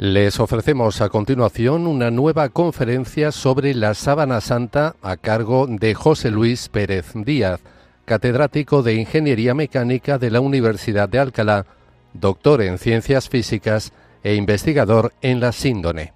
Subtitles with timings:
[0.00, 6.30] Les ofrecemos a continuación una nueva conferencia sobre la sábana santa a cargo de José
[6.30, 7.60] Luis Pérez Díaz,
[8.06, 11.66] catedrático de Ingeniería Mecánica de la Universidad de Alcalá,
[12.14, 13.92] doctor en Ciencias Físicas
[14.22, 16.14] e investigador en la síndone.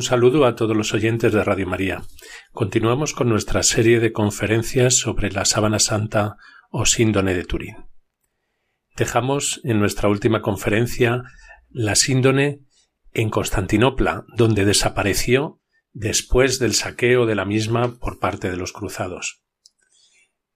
[0.00, 2.02] Un saludo a todos los oyentes de Radio María.
[2.52, 6.38] Continuamos con nuestra serie de conferencias sobre la sábana santa
[6.70, 7.76] o síndone de Turín.
[8.96, 11.24] Dejamos en nuestra última conferencia
[11.68, 12.60] la síndone
[13.12, 15.60] en Constantinopla, donde desapareció
[15.92, 19.42] después del saqueo de la misma por parte de los cruzados.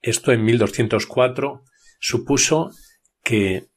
[0.01, 1.65] Esto en 1204
[2.01, 2.71] supuso
[3.23, 3.69] que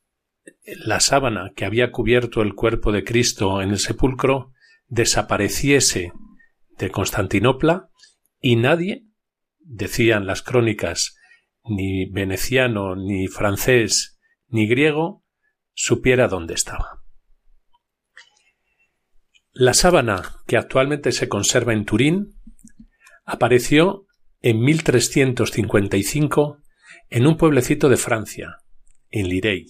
[0.64, 4.54] la sábana que había cubierto el cuerpo de Cristo en el sepulcro
[4.88, 6.14] desapareciese
[6.78, 7.90] de Constantinopla
[8.40, 9.06] y nadie,
[9.60, 11.18] decían las crónicas,
[11.64, 15.26] ni veneciano, ni francés, ni griego,
[15.74, 17.04] supiera dónde estaba.
[19.52, 22.40] La sábana que actualmente se conserva en Turín
[23.26, 24.06] apareció
[24.42, 26.62] en 1355
[27.10, 28.58] en un pueblecito de Francia,
[29.10, 29.66] en Lirey,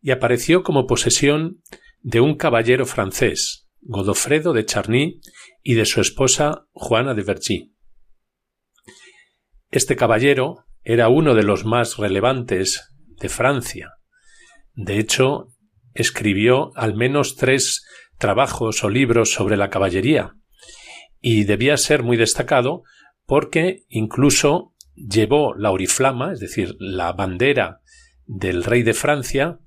[0.00, 1.62] y apareció como posesión
[2.08, 5.20] de un caballero francés, Godofredo de Charny,
[5.62, 7.74] y de su esposa Juana de Vergy.
[9.70, 12.88] Este caballero era uno de los más relevantes
[13.20, 13.92] de Francia.
[14.72, 15.48] De hecho,
[15.92, 17.84] escribió al menos tres
[18.16, 20.34] trabajos o libros sobre la caballería,
[21.20, 22.84] y debía ser muy destacado
[23.26, 27.82] porque incluso llevó la oriflama, es decir, la bandera
[28.24, 29.58] del rey de Francia,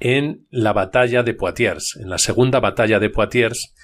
[0.00, 3.74] en la batalla de Poitiers, en la segunda batalla de Poitiers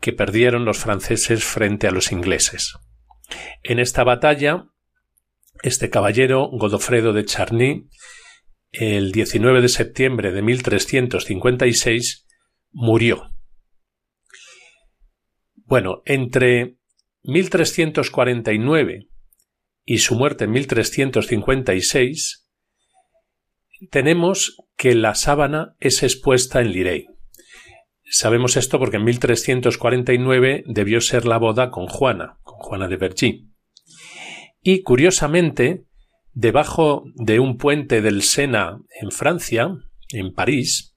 [0.00, 2.74] que perdieron los franceses frente a los ingleses.
[3.62, 4.66] En esta batalla,
[5.62, 7.88] este caballero, Godofredo de Charny,
[8.70, 12.26] el 19 de septiembre de 1356,
[12.72, 13.30] murió.
[15.54, 16.76] Bueno, entre
[17.22, 19.08] 1349
[19.86, 22.46] y su muerte en 1356,
[23.90, 27.06] tenemos que la sábana es expuesta en Lirey.
[28.04, 33.50] Sabemos esto porque en 1349 debió ser la boda con Juana, con Juana de Vergy.
[34.62, 35.84] Y curiosamente,
[36.32, 39.74] debajo de un puente del Sena en Francia,
[40.10, 40.96] en París,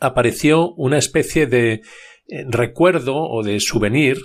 [0.00, 1.82] apareció una especie de
[2.28, 4.18] eh, recuerdo o de souvenir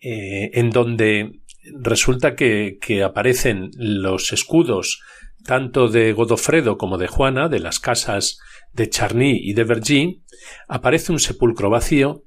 [0.00, 1.40] eh, en donde
[1.80, 5.00] resulta que, que aparecen los escudos
[5.46, 8.38] tanto de Godofredo como de Juana, de las casas
[8.72, 10.24] de Charny y de Vergy,
[10.68, 12.24] aparece un sepulcro vacío,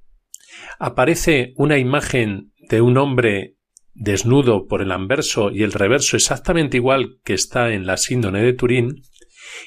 [0.80, 3.56] aparece una imagen de un hombre
[3.94, 8.54] desnudo por el anverso y el reverso exactamente igual que está en la síndone de
[8.54, 9.04] Turín,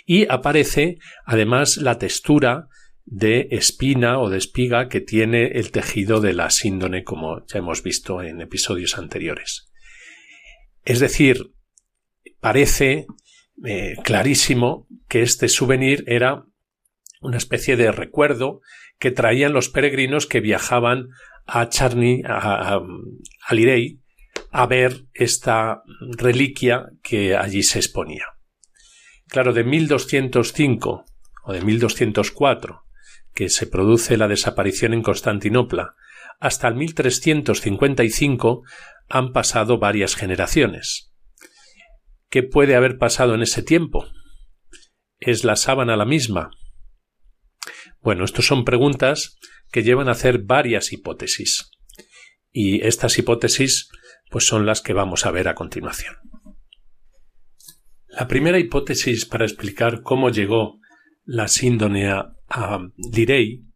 [0.06, 2.68] y aparece además la textura
[3.04, 7.82] de espina o de espiga que tiene el tejido de la síndone como ya hemos
[7.82, 9.70] visto en episodios anteriores.
[10.84, 11.52] Es decir,
[12.40, 13.06] parece
[13.64, 16.44] eh, clarísimo que este souvenir era
[17.20, 18.60] una especie de recuerdo
[18.98, 21.08] que traían los peregrinos que viajaban
[21.46, 24.00] a Charny, a, a, Lirey,
[24.50, 25.82] a ver esta
[26.18, 28.24] reliquia que allí se exponía.
[29.28, 31.04] Claro, de 1205
[31.44, 32.84] o de 1204,
[33.34, 35.94] que se produce la desaparición en Constantinopla,
[36.38, 38.62] hasta el 1355
[39.08, 41.11] han pasado varias generaciones.
[42.32, 44.06] ¿Qué puede haber pasado en ese tiempo?
[45.18, 46.50] ¿Es la sábana la misma?
[48.00, 49.36] Bueno, estas son preguntas
[49.70, 51.70] que llevan a hacer varias hipótesis.
[52.50, 53.90] Y estas hipótesis
[54.30, 56.16] pues son las que vamos a ver a continuación.
[58.08, 60.78] La primera hipótesis para explicar cómo llegó
[61.24, 62.78] la síndone a, a
[63.12, 63.66] Lirey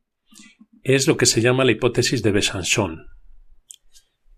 [0.83, 3.07] es lo que se llama la hipótesis de Besançon.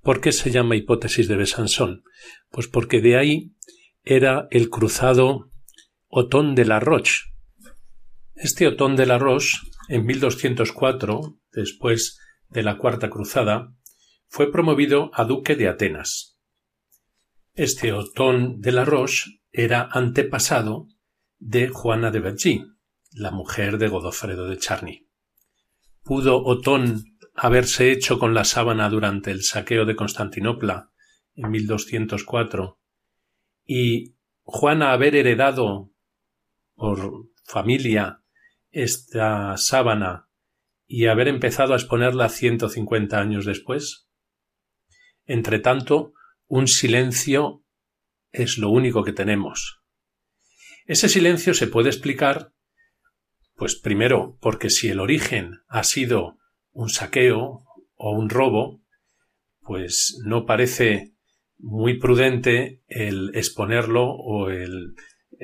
[0.01, 2.03] ¿Por qué se llama hipótesis de Besançon?
[2.51, 3.53] Pues porque de ahí
[4.11, 5.51] era el cruzado
[6.07, 7.25] Otón de la Roche.
[8.35, 9.59] Este Otón de la Roche,
[9.91, 12.19] en 1204, después
[12.49, 13.75] de la Cuarta Cruzada,
[14.27, 16.39] fue promovido a duque de Atenas.
[17.53, 20.89] Este Otón de la Roche era antepasado
[21.39, 22.65] de Juana de Vergy,
[23.13, 25.07] la mujer de Godofredo de Charny.
[26.03, 27.05] ¿Pudo Otón
[27.35, 30.93] haberse hecho con la sábana durante el saqueo de Constantinopla
[31.35, 32.79] en 1204
[33.69, 35.93] y Juana haber heredado
[36.75, 38.25] por familia
[38.71, 40.31] esta sábana
[40.87, 44.09] y haber empezado a exponerla 150 años después?
[45.27, 46.15] Entre tanto,
[46.47, 47.63] un silencio
[48.33, 49.83] es lo único que tenemos.
[50.87, 52.55] Ese silencio se puede explicar,
[53.55, 56.39] pues primero, porque si el origen ha sido
[56.71, 57.65] un saqueo
[57.97, 58.83] o un robo,
[59.61, 61.18] pues no parece
[61.59, 64.95] muy prudente el exponerlo o el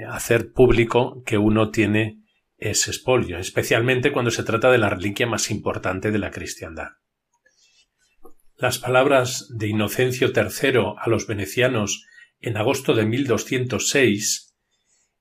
[0.09, 2.21] hacer público que uno tiene
[2.57, 6.89] ese espolio, especialmente cuando se trata de la reliquia más importante de la cristiandad.
[8.57, 12.07] Las palabras de Inocencio III a los venecianos
[12.41, 14.55] en agosto de 1206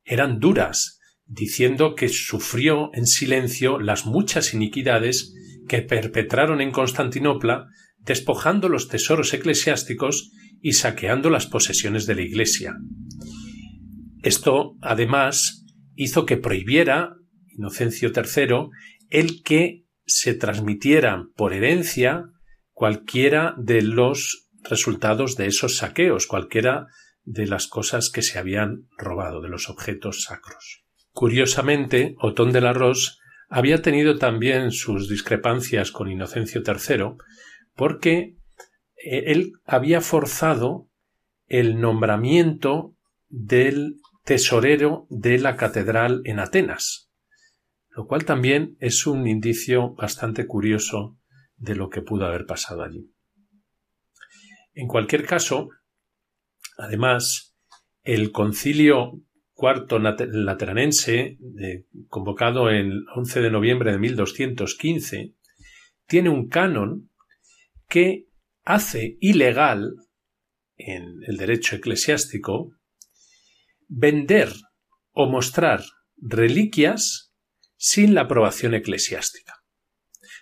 [0.04, 5.34] eran duras, diciendo que sufrió en silencio las muchas iniquidades
[5.68, 7.68] que perpetraron en Constantinopla,
[7.98, 10.32] despojando los tesoros eclesiásticos
[10.64, 12.74] y saqueando las posesiones de la Iglesia.
[14.24, 17.18] Esto, además, hizo que prohibiera
[17.50, 18.70] Inocencio III
[19.10, 22.24] el que se transmitieran por herencia
[22.72, 26.88] cualquiera de los resultados de esos saqueos, cualquiera
[27.26, 30.86] de las cosas que se habían robado, de los objetos sacros.
[31.12, 33.20] Curiosamente, Otón de la Ros
[33.50, 37.18] había tenido también sus discrepancias con Inocencio III,
[37.76, 38.38] porque
[39.04, 40.90] él había forzado
[41.48, 42.96] el nombramiento
[43.30, 47.12] del tesorero de la catedral en Atenas,
[47.90, 51.18] lo cual también es un indicio bastante curioso
[51.58, 53.12] de lo que pudo haber pasado allí.
[54.74, 55.70] En cualquier caso,
[56.78, 57.56] además,
[58.04, 59.22] el concilio
[59.54, 61.38] cuarto lateranense,
[62.08, 65.36] convocado el 11 de noviembre de 1215,
[66.08, 67.10] tiene un canon
[67.88, 68.28] que
[68.64, 69.96] hace ilegal
[70.78, 72.76] en el derecho eclesiástico
[73.88, 74.50] vender
[75.12, 75.84] o mostrar
[76.18, 77.34] reliquias
[77.76, 79.56] sin la aprobación eclesiástica.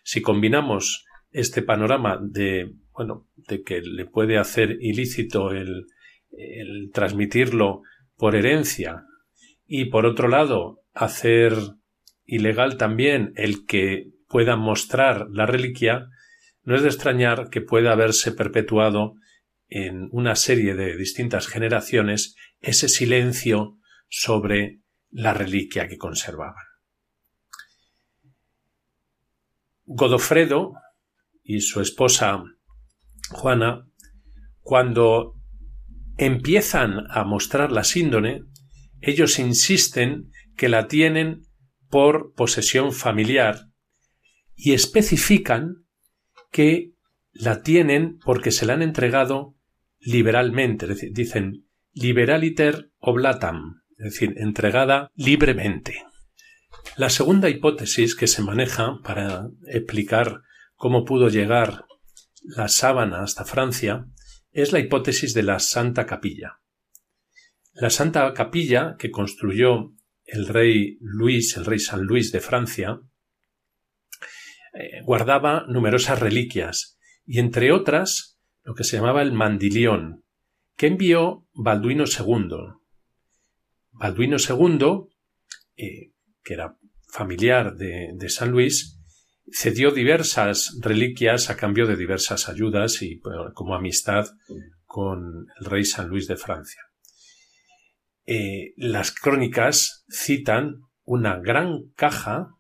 [0.04, 5.88] Si combinamos este panorama de, bueno, de que le puede hacer ilícito el,
[6.32, 7.82] el transmitirlo
[8.16, 9.04] por herencia
[9.66, 11.54] y por otro lado hacer
[12.26, 16.08] ilegal también el que pueda mostrar la reliquia,
[16.64, 19.16] no es de extrañar que pueda haberse perpetuado
[19.68, 23.78] en una serie de distintas generaciones ese silencio
[24.10, 26.66] sobre la reliquia que conservaban.
[29.86, 30.74] Godofredo
[31.44, 32.44] y su esposa
[33.32, 33.88] Juana,
[34.62, 35.36] cuando
[36.18, 38.44] empiezan a mostrar la síndone,
[39.00, 41.42] ellos insisten que la tienen
[41.90, 43.68] por posesión familiar
[44.56, 45.81] y especifican
[46.52, 46.94] que
[47.34, 49.56] la tienen porque se la han entregado
[50.00, 56.04] liberalmente, es decir, dicen liberaliter oblatam, es decir, entregada libremente.
[56.98, 60.42] La segunda hipótesis que se maneja para explicar
[60.76, 61.86] cómo pudo llegar
[62.44, 64.08] la sábana hasta Francia
[64.52, 66.60] es la hipótesis de la Santa Capilla.
[67.74, 69.94] La Santa Capilla que construyó
[70.26, 73.00] el rey Luis, el rey San Luis de Francia,
[74.74, 80.24] eh, guardaba numerosas reliquias y entre otras lo que se llamaba el mandilión,
[80.76, 82.50] que envió Balduino II.
[83.92, 85.10] Balduino II,
[85.78, 86.12] eh,
[86.44, 89.00] que era familiar de, San Luis,
[89.52, 93.20] cedió diversas reliquias a cambio de diversas ayudas y
[93.54, 94.28] como amistad
[94.86, 96.82] con el rey San Luis de Francia.
[98.26, 102.56] Eh, las crónicas citan una gran caja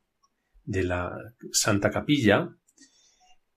[0.71, 1.11] de la
[1.51, 2.55] Santa Capilla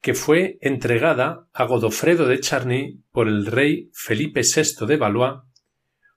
[0.00, 5.40] que fue entregada a Godofredo de Charny por el rey Felipe VI de Valois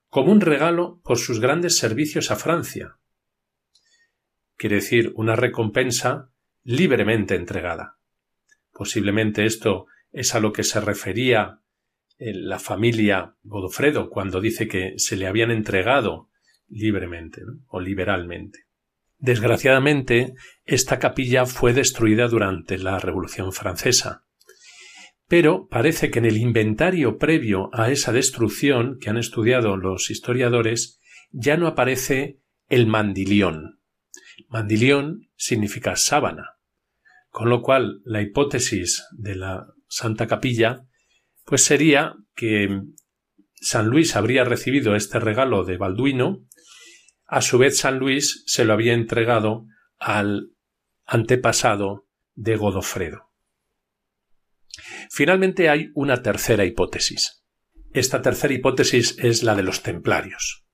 [0.10, 2.98] como un regalo por sus grandes servicios a Francia.
[4.58, 6.32] Quiere decir, una recompensa
[6.64, 7.98] libremente entregada.
[8.74, 11.62] Posiblemente esto es a lo que se refería
[12.18, 16.30] eh, la familia Godofredo cuando dice que se le habían entregado
[16.68, 18.67] libremente o liberalmente.
[19.20, 20.34] Desgraciadamente,
[20.66, 24.26] esta capilla fue destruida durante la Revolución Francesa.
[25.28, 31.00] Pero parece que en el inventario previo a esa destrucción que han estudiado los historiadores
[31.32, 33.80] ya no aparece el mandilión.
[34.50, 36.58] Mandilión significa sábana,
[37.30, 40.86] con lo cual la hipótesis de la Santa Capilla
[41.44, 42.82] pues sería que
[43.56, 46.46] San Luis habría recibido este regalo de Balduino
[47.28, 49.66] a su vez, San Luis se lo había entregado
[50.00, 50.52] al
[51.06, 53.32] antepasado de Godofredo.
[55.10, 57.44] Finalmente hay una tercera hipótesis.
[57.94, 60.66] Esta tercera hipótesis es la de los templarios.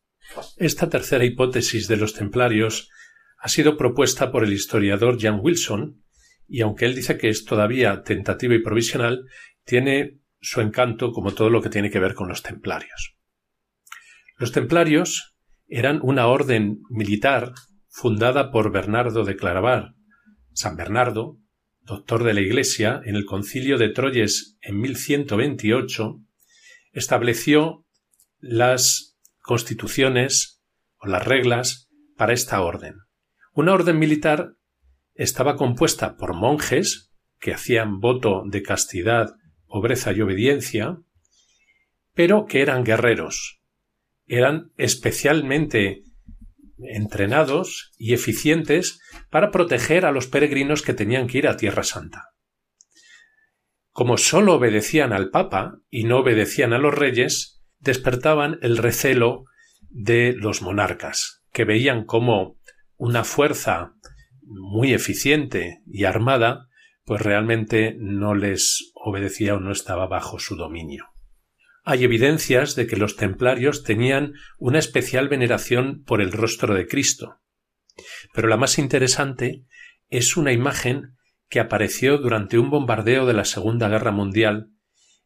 [0.58, 2.90] Esta tercera hipótesis de los templarios
[3.38, 6.04] ha sido propuesta por el historiador Jan Wilson
[6.48, 9.26] y aunque él dice que es todavía tentativa y provisional,
[9.64, 13.16] tiene su encanto como todo lo que tiene que ver con los templarios.
[14.38, 15.33] Los templarios
[15.76, 17.52] eran una orden militar
[17.88, 19.96] fundada por Bernardo de Claraval,
[20.54, 21.40] San Bernardo,
[21.82, 26.20] doctor de la Iglesia, en el concilio de Troyes en 1128,
[26.92, 27.88] estableció
[28.38, 30.62] las constituciones
[30.98, 32.98] o las reglas para esta orden.
[33.54, 34.54] Una orden militar
[35.16, 39.34] estaba compuesta por monjes que hacían voto de castidad,
[39.66, 41.00] pobreza y obediencia,
[42.14, 43.63] pero que eran guerreros,
[44.26, 46.04] eran especialmente
[46.78, 49.00] entrenados y eficientes
[49.30, 52.30] para proteger a los peregrinos que tenían que ir a Tierra Santa.
[53.92, 59.46] Como sólo obedecían al Papa y no obedecían a los reyes, despertaban el recelo
[59.90, 62.58] de los monarcas, que veían como
[62.98, 63.94] una fuerza
[64.42, 66.68] muy eficiente y armada,
[67.06, 71.13] pues realmente no les obedecía o no estaba bajo su dominio.
[71.84, 77.42] Hay evidencias de que los templarios tenían una especial veneración por el rostro de Cristo.
[78.34, 79.66] Pero la más interesante
[80.10, 81.16] es una imagen
[81.50, 84.70] que apareció durante un bombardeo de la Segunda Guerra Mundial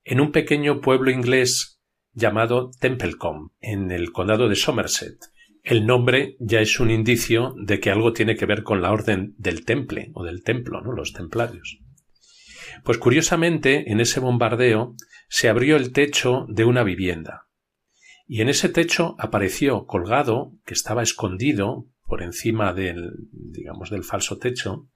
[0.04, 1.80] en un pequeño pueblo inglés
[2.12, 5.18] llamado Templecombe, en el condado de Somerset.
[5.64, 9.36] El nombre ya es un indicio de que algo tiene que ver con la orden
[9.38, 10.92] del temple o del templo, ¿no?
[10.94, 11.80] Los templarios.
[12.84, 14.96] Pues curiosamente, en ese bombardeo
[15.28, 17.48] se abrió el techo de una vivienda.
[18.26, 24.38] Y en ese techo apareció colgado, que estaba escondido por encima del, digamos, del falso
[24.38, 24.90] techo,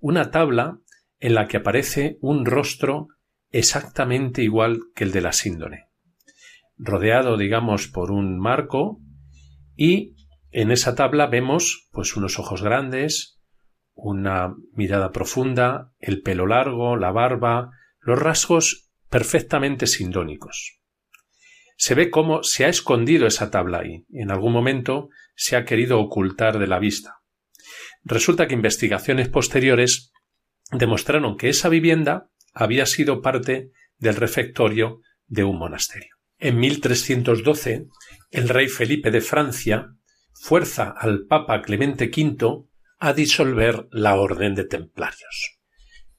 [0.00, 0.80] una tabla
[1.18, 3.08] en la que aparece un rostro
[3.50, 5.88] exactamente igual que el de la síndone,
[6.76, 9.00] rodeado, digamos, por un marco,
[9.76, 10.16] y
[10.50, 13.40] en esa tabla vemos, pues, unos ojos grandes,
[13.94, 18.83] una mirada profunda, el pelo largo, la barba, los rasgos
[19.14, 20.80] perfectamente sindónicos.
[21.76, 24.04] Se ve cómo se ha escondido esa tabla ahí.
[24.12, 27.18] En algún momento se ha querido ocultar de la vista.
[28.02, 30.10] Resulta que investigaciones posteriores
[30.72, 36.16] demostraron que esa vivienda había sido parte del refectorio de un monasterio.
[36.38, 37.86] En 1312,
[38.32, 39.90] el rey Felipe de Francia
[40.32, 42.64] fuerza al Papa Clemente V
[42.98, 45.53] a disolver la orden de templarios.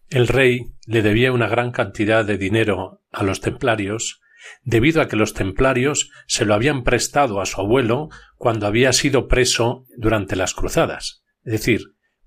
[0.10, 4.22] El rey le debía una gran cantidad de dinero a los templarios
[4.64, 9.28] debido a que los templarios se lo habían prestado a su abuelo cuando había sido
[9.28, 11.24] preso durante las cruzadas.
[11.44, 11.82] Es decir,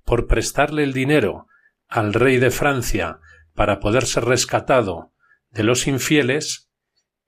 [0.04, 1.46] por prestarle el dinero
[1.86, 3.20] al rey de Francia
[3.54, 5.12] para poder ser rescatado
[5.50, 6.70] de los infieles,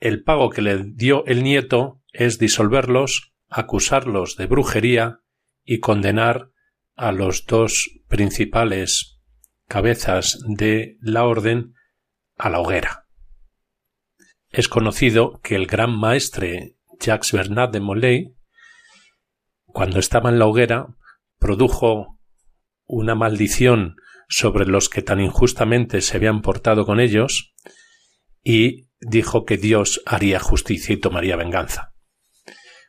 [0.00, 5.20] el pago que le dio el nieto es disolverlos, acusarlos de brujería
[5.64, 6.50] y condenar
[6.96, 9.19] a los dos principales
[9.70, 11.74] cabezas de la orden
[12.36, 13.06] a la hoguera.
[14.48, 18.34] Es conocido que el gran maestre Jacques Bernard de Molay,
[19.66, 20.88] cuando estaba en la hoguera,
[21.38, 22.18] produjo
[22.84, 23.94] una maldición
[24.28, 27.54] sobre los que tan injustamente se habían portado con ellos
[28.42, 31.94] y dijo que Dios haría justicia y tomaría venganza.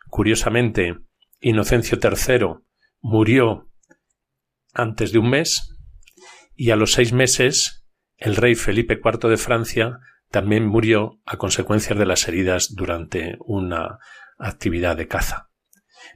[0.09, 0.97] Curiosamente,
[1.41, 2.63] Inocencio III
[3.01, 3.69] murió
[4.73, 5.70] antes de un mes
[6.55, 7.86] y a los seis meses
[8.17, 13.98] el rey Felipe IV de Francia también murió a consecuencia de las heridas durante una
[14.38, 15.50] actividad de caza.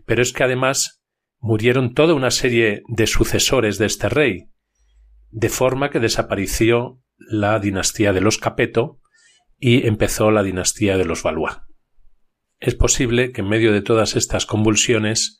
[0.05, 1.03] Pero es que además
[1.39, 4.49] murieron toda una serie de sucesores de este rey,
[5.29, 9.01] de forma que desapareció la dinastía de los Capeto
[9.57, 11.57] y empezó la dinastía de los Valois.
[12.59, 15.39] Es posible que en medio de todas estas convulsiones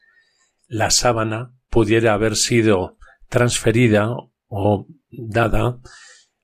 [0.68, 2.98] la sábana pudiera haber sido
[3.30, 4.10] transferida
[4.56, 5.80] o dada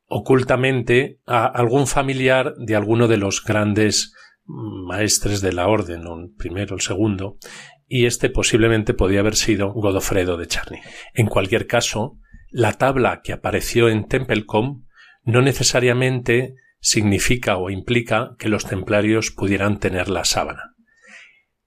[0.05, 4.13] ocultamente a algún familiar de alguno de los grandes
[4.43, 7.37] maestres de la orden, el primero, el segundo,
[7.87, 10.79] y este posiblemente podía haber sido Godofredo de Charny.
[11.13, 12.17] En cualquier caso,
[12.49, 14.83] la tabla que apareció en Templecom
[15.23, 20.75] no necesariamente significa o implica que los templarios pudieran tener la sábana.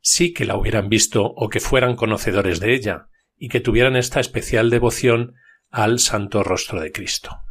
[0.00, 4.20] Sí que la hubieran visto o que fueran conocedores de ella, y que tuvieran esta
[4.20, 5.34] especial devoción
[5.74, 7.42] al Santo Rostro de Cristo.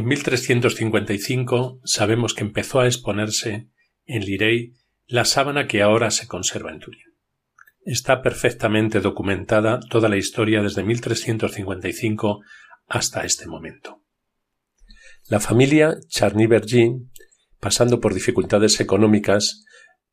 [0.00, 3.68] En 1355 sabemos que empezó a exponerse
[4.06, 4.72] en Lirey
[5.06, 7.04] la sábana que ahora se conserva en Turín.
[7.84, 12.40] Está perfectamente documentada toda la historia desde 1355
[12.86, 14.02] hasta este momento.
[15.28, 17.10] La familia Charny-Bergy,
[17.60, 19.66] pasando por dificultades económicas,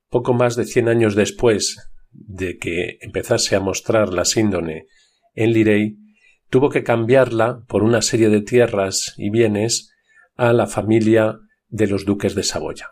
[0.09, 1.77] poco más de cien años después
[2.12, 4.88] de que empezase a mostrar la síndone
[5.33, 5.95] en Lirey,
[6.49, 9.93] tuvo que cambiarla por una serie de tierras y bienes
[10.36, 12.89] a la familia de los duques de Saboya.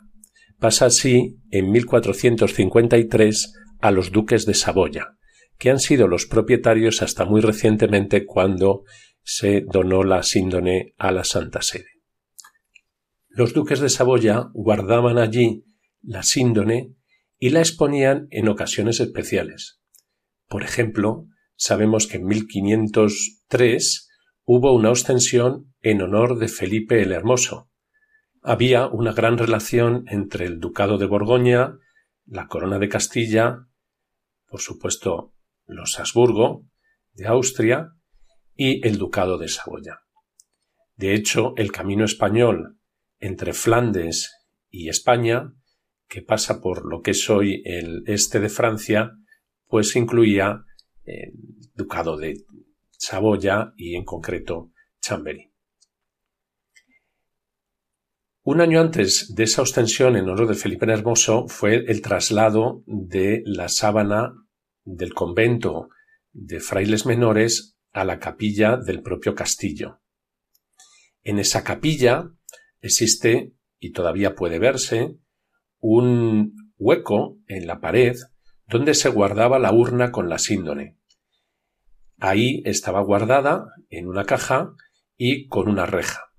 [0.59, 5.17] Pasa así en 1453 a los duques de Saboya,
[5.57, 8.83] que han sido los propietarios hasta muy recientemente cuando
[9.23, 11.89] se donó la síndone a la Santa Sede.
[13.29, 15.65] Los duques de Saboya guardaban allí
[16.01, 16.93] la síndone
[17.37, 19.81] y la exponían en ocasiones especiales.
[20.47, 24.09] Por ejemplo, sabemos que en 1503
[24.43, 27.69] hubo una ostensión en honor de Felipe el Hermoso.
[28.41, 31.77] Había una gran relación entre el Ducado de Borgoña,
[32.25, 33.67] la Corona de Castilla,
[34.47, 35.33] por supuesto
[35.65, 36.65] los Habsburgo
[37.13, 37.89] de Austria
[38.55, 40.01] y el Ducado de Saboya.
[40.95, 42.77] De hecho, el camino español
[43.19, 44.31] entre Flandes
[44.69, 45.53] y España,
[46.07, 49.11] que pasa por lo que es hoy el este de Francia,
[49.67, 50.63] pues incluía
[51.73, 52.45] Ducado de
[52.91, 55.51] Saboya y en concreto Chambery.
[58.43, 62.83] Un año antes de esa ostensión en honor de Felipe el Hermoso fue el traslado
[62.85, 64.33] de la sábana
[64.83, 65.89] del convento
[66.31, 70.01] de frailes menores a la capilla del propio castillo.
[71.23, 72.29] En esa capilla
[72.81, 75.15] existe, y todavía puede verse,
[75.79, 78.15] un hueco en la pared
[78.67, 80.97] donde se guardaba la urna con la síndone.
[82.19, 84.73] Ahí estaba guardada en una caja
[85.17, 86.31] y con una reja.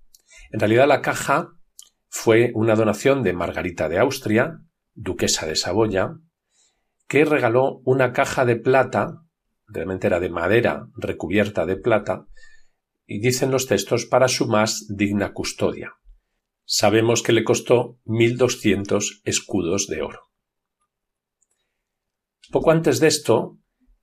[0.51, 1.51] En realidad la caja
[2.09, 4.61] fue una donación de Margarita de Austria,
[4.95, 6.15] duquesa de Saboya,
[7.09, 9.23] que regaló una caja de plata,
[9.67, 12.27] realmente era de madera recubierta de plata,
[13.07, 15.93] y dicen los textos para su más digna custodia.
[16.65, 20.23] Sabemos que le costó mil doscientos escudos de oro.
[22.51, 23.59] Poco antes de esto,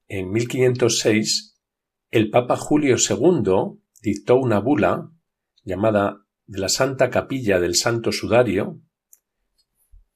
[0.08, 1.60] en 1506,
[2.12, 5.10] el Papa Julio II dictó una bula
[5.64, 8.82] llamada la Santa Capilla del Santo Sudario,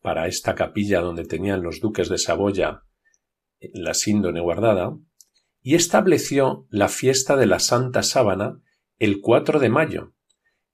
[0.01, 2.83] para esta capilla donde tenían los duques de Saboya
[3.59, 4.97] la síndone guardada,
[5.61, 8.61] y estableció la fiesta de la Santa Sábana
[8.99, 10.13] el 4 de mayo,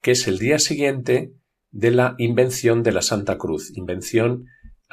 [0.02, 1.34] que es el día siguiente
[1.72, 3.76] de la invención de la Santa Cruz.
[3.76, 4.46] Invención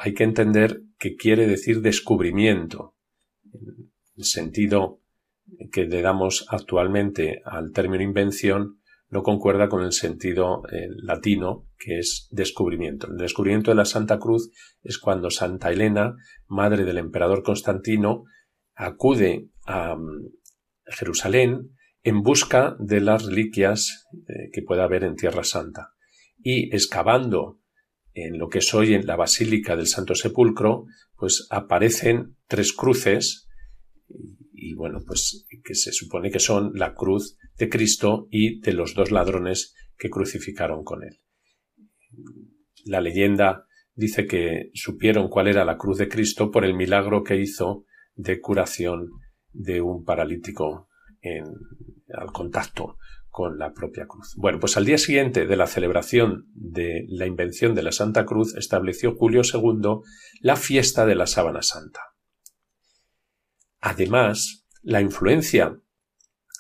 [0.03, 2.95] hay que entender que quiere decir descubrimiento,
[4.17, 5.03] el sentido
[5.71, 11.99] que le damos actualmente al término invención no concuerda con el sentido eh, latino, que
[11.99, 13.09] es descubrimiento.
[13.09, 14.51] El descubrimiento de la Santa Cruz
[14.83, 18.25] es cuando Santa Elena, madre del emperador Constantino,
[18.75, 20.31] acude a mm,
[20.87, 25.91] Jerusalén en busca de las reliquias eh, que pueda haber en Tierra Santa.
[26.39, 27.60] Y excavando
[28.23, 33.49] en lo que es hoy en la Basílica del Santo Sepulcro, pues aparecen tres cruces
[34.53, 38.95] y bueno, pues que se supone que son la cruz de Cristo y de los
[38.95, 41.21] dos ladrones que crucificaron con él.
[42.85, 47.37] La leyenda dice que supieron cuál era la cruz de Cristo por el milagro que
[47.37, 49.11] hizo de curación
[49.53, 50.89] de un paralítico
[52.13, 52.97] al contacto
[53.31, 54.35] con la propia cruz.
[54.37, 58.55] Bueno, pues al día siguiente de la celebración de la invención de la Santa Cruz
[58.57, 60.01] estableció Julio II
[60.40, 62.01] la fiesta de la Sábana Santa.
[63.81, 65.81] Además, la influencia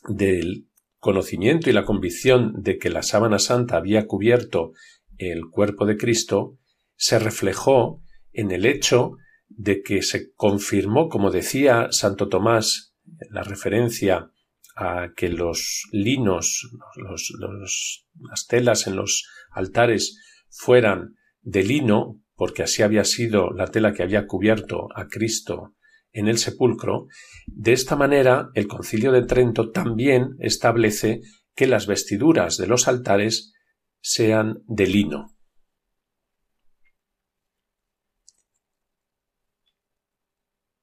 [0.08, 4.72] del conocimiento y la convicción de que la sábana santa había cubierto
[5.16, 6.58] el cuerpo de Cristo
[6.96, 8.02] se reflejó
[8.32, 9.16] en el hecho
[9.48, 12.94] de que se confirmó, como decía Santo Tomás,
[13.30, 14.30] la referencia
[14.76, 23.04] a que los linos, las telas en los altares fueran de lino, porque así había
[23.04, 25.74] sido la tela que había cubierto a Cristo
[26.12, 27.06] en el sepulcro,
[27.46, 31.20] de esta manera el concilio de Trento también establece
[31.54, 33.52] que las vestiduras de los altares
[34.00, 35.36] sean de lino.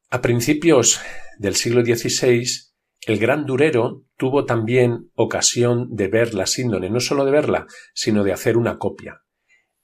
[0.09, 1.01] A principios
[1.37, 2.45] del siglo XVI,
[3.05, 8.23] el gran durero tuvo también ocasión de ver la síndone, no solo de verla, sino
[8.23, 9.21] de hacer una copia.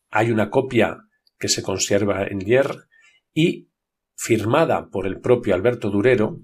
[0.09, 0.97] Hay una copia
[1.37, 2.87] que se conserva en Lier
[3.33, 3.69] y
[4.15, 6.41] firmada por el propio Alberto Durero,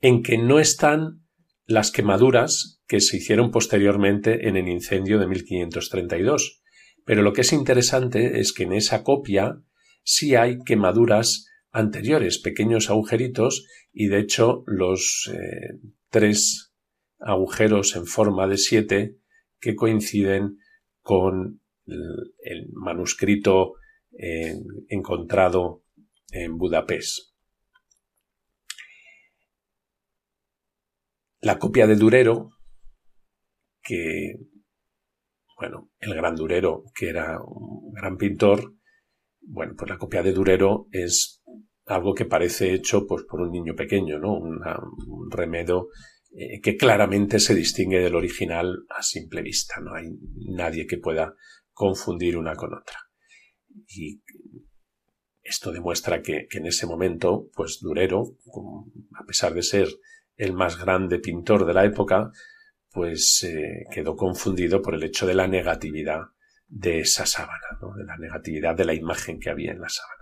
[0.00, 1.24] en que no están
[1.66, 6.62] las quemaduras que se hicieron posteriormente en el incendio de 1532.
[7.04, 9.60] Pero lo que es interesante es que en esa copia
[10.02, 16.72] sí hay quemaduras anteriores, pequeños agujeritos, y de hecho los eh, tres
[17.18, 19.16] agujeros en forma de siete
[19.60, 20.58] que coinciden
[21.00, 23.74] con el, manuscrito
[24.18, 24.54] eh,
[24.88, 25.84] encontrado
[26.30, 27.34] en Budapest.
[31.40, 32.50] La copia de Durero,
[33.82, 34.34] que,
[35.56, 38.74] bueno, el gran Durero, que era un gran pintor,
[39.50, 41.42] bueno, pues la copia de Durero es
[41.86, 44.34] algo que parece hecho pues, por un niño pequeño, ¿no?
[44.34, 45.88] un remedo
[46.30, 49.80] eh, que claramente se distingue del original a simple vista.
[49.80, 50.10] No hay
[50.50, 51.34] nadie que pueda
[51.72, 52.98] confundir una con otra.
[53.88, 54.20] Y
[55.42, 58.36] esto demuestra que, en ese momento, pues Durero,
[59.14, 59.88] a pesar de ser
[60.36, 62.30] el más grande pintor de la época,
[62.90, 66.20] pues eh, quedó confundido por el hecho de la negatividad
[66.68, 70.14] de esa sábana, de la negatividad de la imagen que había en la sábana.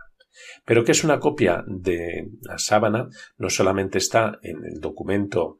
[0.64, 5.58] Pero que es una copia de la sábana, no solamente está en el documento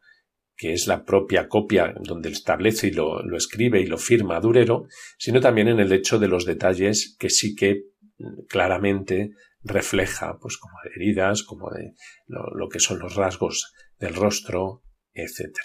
[0.57, 4.87] que es la propia copia donde establece y lo, lo, escribe y lo firma Durero,
[5.19, 7.83] sino también en el hecho de los detalles que sí que
[8.19, 9.33] mm, claramente
[9.67, 11.95] refleja, pues como de heridas, como de
[12.27, 15.59] lo, que son los rasgos del rostro, etc.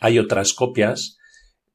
[0.00, 1.18] Hay otras copias,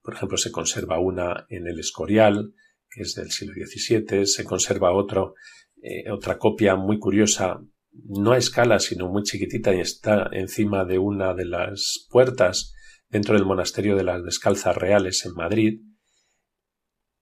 [0.06, 2.54] por ejemplo, se conserva una en el Escorial,
[2.90, 5.34] que es del siglo XVII, se conserva otro,
[5.82, 7.60] eh, otra copia muy curiosa,
[7.92, 12.74] no a escala, sino muy chiquitita y está encima de una de las puertas
[13.10, 15.80] dentro del monasterio de las Descalzas Reales en Madrid,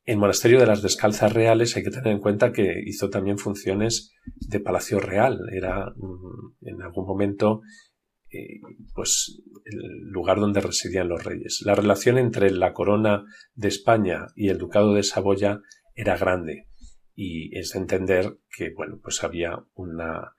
[0.05, 4.13] el monasterio de las Descalzas Reales hay que tener en cuenta que hizo también funciones
[4.25, 5.39] de palacio real.
[5.53, 7.61] Era mm, en algún momento
[8.33, 8.59] eh,
[8.93, 11.61] pues el lugar donde residían los reyes.
[11.65, 15.61] La relación entre la corona de España y el ducado de Saboya
[15.95, 16.67] era grande
[17.15, 20.33] y es de entender que bueno pues había una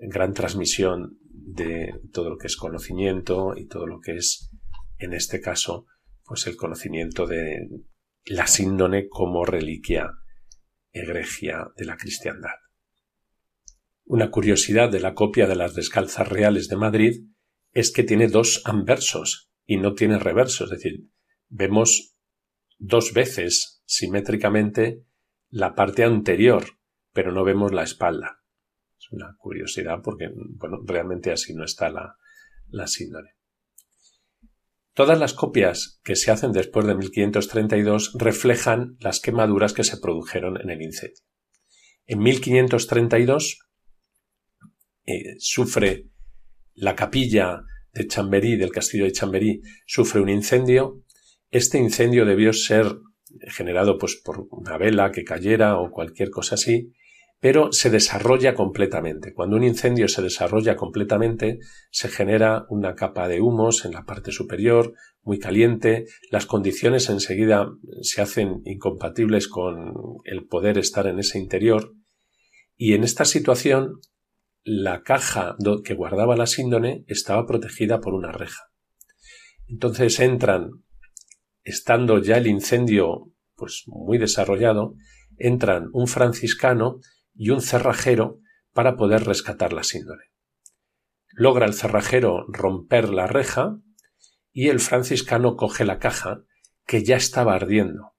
[0.00, 4.50] gran transmisión de todo lo que es conocimiento y todo lo que es
[4.98, 5.86] en este caso
[6.24, 7.68] pues el conocimiento de,
[8.26, 10.10] la síndone como reliquia
[10.92, 12.54] egregia de la cristiandad.
[14.04, 17.24] Una curiosidad de la copia de las descalzas reales de Madrid
[17.72, 21.06] es que tiene dos anversos y no tiene reverso, es decir,
[21.48, 22.16] vemos
[22.78, 25.04] dos veces simétricamente
[25.48, 26.64] la parte anterior,
[27.12, 28.42] pero no vemos la espalda.
[28.98, 32.16] Es una curiosidad porque, bueno, realmente así no está la,
[32.68, 33.30] la síndone.
[34.92, 40.60] Todas las copias que se hacen después de 1532 reflejan las quemaduras que se produjeron
[40.60, 41.24] en el incendio.
[42.06, 43.58] En 1532
[45.06, 46.08] eh, sufre
[46.80, 47.62] la capilla
[47.92, 51.02] de Chamberí, del castillo de Chamberí, sufre un incendio.
[51.50, 52.96] Este incendio debió ser
[53.48, 56.92] generado pues, por una vela que cayera o cualquier cosa así,
[57.40, 59.32] pero se desarrolla completamente.
[59.32, 61.58] Cuando un incendio se desarrolla completamente,
[61.90, 67.66] se genera una capa de humos en la parte superior, muy caliente, las condiciones enseguida
[68.02, 71.94] se hacen incompatibles con el poder estar en ese interior,
[72.76, 74.00] y en esta situación
[74.62, 78.70] la caja que guardaba la síndone estaba protegida por una reja.
[79.66, 80.70] Entonces entran,
[81.62, 84.94] estando ya el incendio pues muy desarrollado,
[85.36, 87.00] entran un franciscano
[87.34, 88.40] y un cerrajero
[88.72, 90.24] para poder rescatar la síndone.
[91.28, 93.76] Logra el cerrajero romper la reja
[94.52, 96.42] y el franciscano coge la caja
[96.86, 98.14] que ya estaba ardiendo.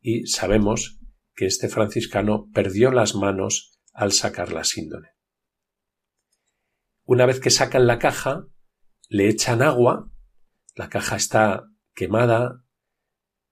[0.00, 0.98] Y sabemos
[1.34, 5.17] que este franciscano perdió las manos al sacar la síndone.
[7.08, 8.48] Una vez que sacan la caja,
[9.08, 10.12] le echan agua,
[10.76, 12.66] la caja está quemada,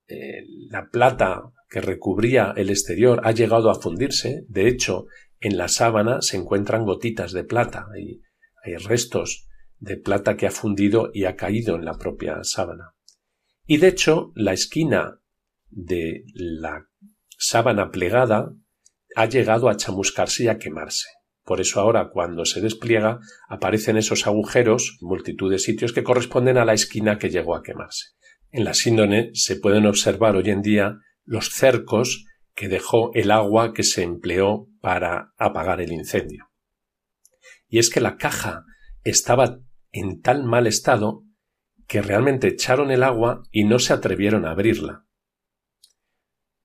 [0.08, 4.44] eh, la plata que recubría el exterior ha llegado a fundirse.
[4.50, 5.06] De hecho,
[5.40, 7.86] en la sábana se encuentran gotitas de plata.
[7.98, 8.20] y
[8.62, 12.94] hay restos de plata que ha fundido y ha caído en la propia sábana.
[13.66, 15.22] Y de hecho, la esquina
[15.70, 16.90] de la
[17.38, 18.52] sábana plegada
[19.14, 21.08] ha llegado a chamuscarse y a quemarse.
[21.46, 26.64] Por eso ahora cuando se despliega aparecen esos agujeros, multitud de sitios que corresponden a
[26.64, 28.16] la esquina que llegó a quemarse.
[28.50, 32.24] En la síndone se pueden observar hoy en día los cercos
[32.56, 36.48] que dejó el agua que se empleó para apagar el incendio.
[37.68, 38.64] Y es que la caja
[39.04, 39.60] estaba
[39.92, 41.22] en tal mal estado
[41.86, 45.06] que realmente echaron el agua y no se atrevieron a abrirla.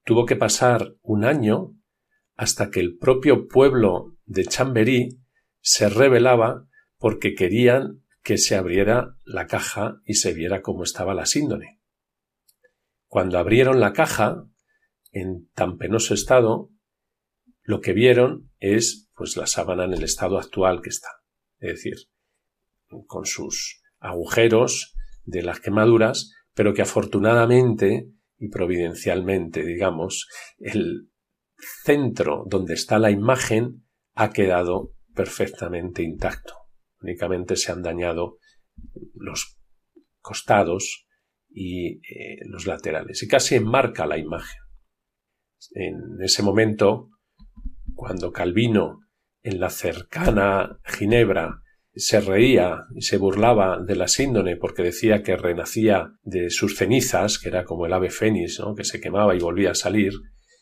[0.06, 1.76] Tuvo que pasar un año
[2.36, 5.20] hasta que el propio pueblo de Chamberí
[5.60, 6.66] se rebelaba
[6.98, 11.82] porque querían que se abriera la caja y se viera cómo estaba la síndone.
[13.08, 14.46] Cuando abrieron la caja,
[15.12, 16.70] en tan penoso estado,
[17.64, 21.10] lo que vieron es pues la sábana en el estado actual que está.
[21.60, 21.96] Es decir,
[23.08, 31.12] con sus agujeros de las quemaduras, pero que afortunadamente y providencialmente, digamos, el
[31.84, 33.86] centro donde está la imagen
[34.22, 36.54] ha quedado perfectamente intacto.
[37.02, 38.38] Únicamente se han dañado
[39.16, 39.58] los
[40.20, 41.08] costados
[41.50, 44.62] y eh, los laterales y casi enmarca la imagen.
[45.72, 47.10] En ese momento,
[47.96, 49.00] cuando Calvino
[49.42, 51.64] en la cercana Ginebra
[51.96, 57.40] se reía y se burlaba de la síndone porque decía que renacía de sus cenizas,
[57.40, 58.76] que era como el ave fénix, ¿no?
[58.76, 60.14] que se quemaba y volvía a salir,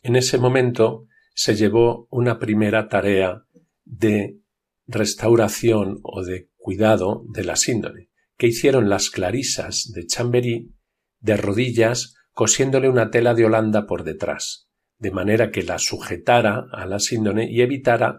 [0.02, 3.44] en ese momento se llevó una primera tarea
[3.90, 4.38] de
[4.86, 10.74] restauración o de cuidado de la síndone, que hicieron las clarisas de Chamberí
[11.18, 16.86] de rodillas cosiéndole una tela de Holanda por detrás, de manera que la sujetara a
[16.86, 18.18] la síndone y evitara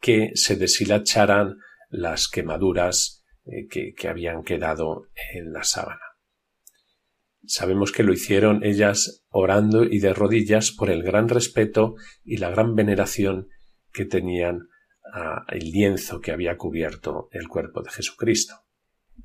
[0.00, 6.00] que se deshilacharan las quemaduras eh, que habían quedado en la sábana.
[7.46, 12.50] Sabemos que lo hicieron ellas orando y de rodillas por el gran respeto y la
[12.50, 13.48] gran veneración
[13.92, 14.68] que tenían
[15.12, 18.54] al lienzo que había cubierto el cuerpo de Jesucristo.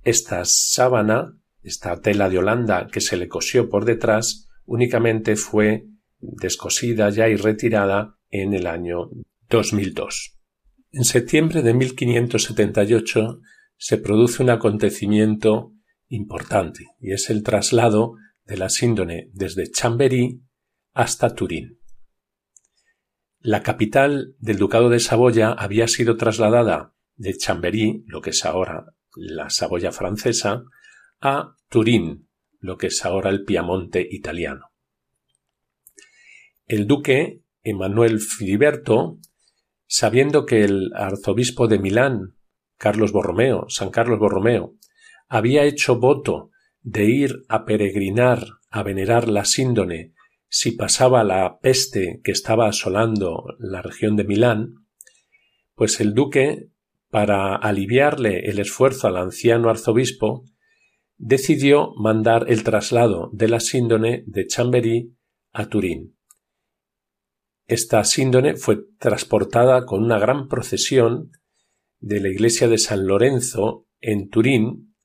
[0.04, 5.88] Esta sábana, esta tela de Holanda que se le cosió por detrás, únicamente fue
[6.19, 9.10] descosida ya y retirada en el año
[9.50, 10.38] 2002.
[10.91, 13.39] En septiembre de 1578
[13.78, 15.74] se produce un acontecimiento
[16.08, 20.41] importante y es el traslado de la síndone desde Chamberí
[20.93, 21.80] hasta Turín.
[23.45, 28.95] La capital del Ducado de Saboya había sido trasladada de Chamberí, lo que es ahora
[29.15, 30.63] la Saboya francesa,
[31.21, 32.27] a Turín,
[32.60, 34.71] lo que es ahora el Piamonte italiano.
[36.65, 39.19] El duque Emanuel Filiberto
[39.86, 42.38] sabiendo que el arzobispo de Milán,
[42.79, 44.73] Carlos Borromeo, San Carlos Borromeo,
[45.27, 46.49] había hecho voto
[46.81, 50.14] de ir a peregrinar a venerar la síndone
[50.47, 54.86] si pasaba la peste que estaba asolando la región de Milán,
[55.75, 56.69] pues el duque,
[57.10, 60.45] para aliviarle el esfuerzo al anciano arzobispo,
[61.17, 65.15] decidió mandar el traslado de la síndone de Chamberí
[65.51, 66.17] a Turín.
[67.67, 71.31] Esta síndone fue transportada con una gran procesión
[71.99, 74.95] de la iglesia de San Lorenzo en Turín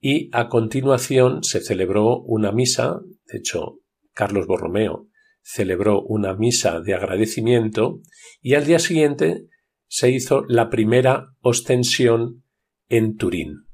[0.00, 3.80] y a continuación se celebró una misa, de hecho
[4.12, 5.08] Carlos Borromeo
[5.42, 8.00] celebró una misa de agradecimiento
[8.40, 9.46] y al día siguiente
[9.88, 12.44] se hizo la primera ostensión
[12.88, 13.66] en Turín.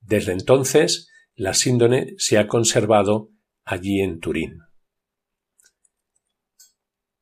[0.00, 3.30] Desde entonces la síndone se ha conservado
[3.64, 4.58] allí en Turín.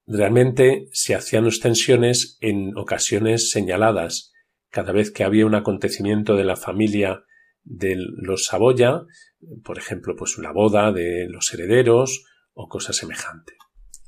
[0.07, 4.33] Realmente se hacían extensiones en ocasiones señaladas,
[4.71, 7.25] cada vez que había un acontecimiento de la familia
[7.67, 9.03] de los Saboya,
[9.65, 12.25] por ejemplo, pues una boda de los herederos
[12.55, 13.55] o cosa semejante.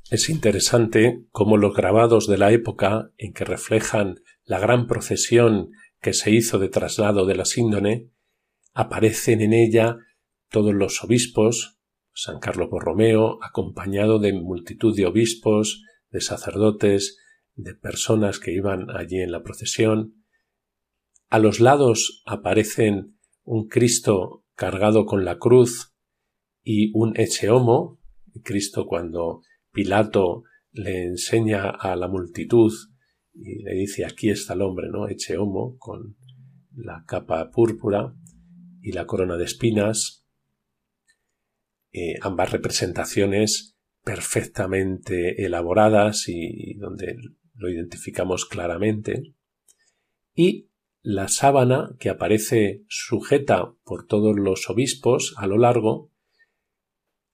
[0.09, 5.69] Es interesante cómo los grabados de la época en que reflejan la gran procesión
[6.01, 8.09] que se hizo de traslado de la síndone,
[8.73, 9.97] aparecen en ella
[10.49, 11.79] todos los obispos,
[12.13, 17.17] San Carlos Borromeo, acompañado de multitud de obispos, de sacerdotes,
[17.53, 20.25] de personas que iban allí en la procesión.
[21.29, 23.18] A los lados aparecen
[23.49, 25.95] un Cristo cargado con la cruz
[26.63, 27.15] y un
[27.49, 27.99] homo.
[28.43, 32.71] Cristo cuando Pilato le enseña a la multitud
[33.33, 35.07] y le dice aquí está el hombre, ¿no?
[35.39, 36.15] homo con
[36.75, 38.13] la capa púrpura
[38.83, 40.27] y la corona de espinas.
[41.91, 47.15] Eh, ambas representaciones perfectamente elaboradas y donde
[47.55, 49.33] lo identificamos claramente.
[50.35, 50.68] Y
[51.01, 56.11] la sábana que aparece sujeta por todos los obispos a lo largo,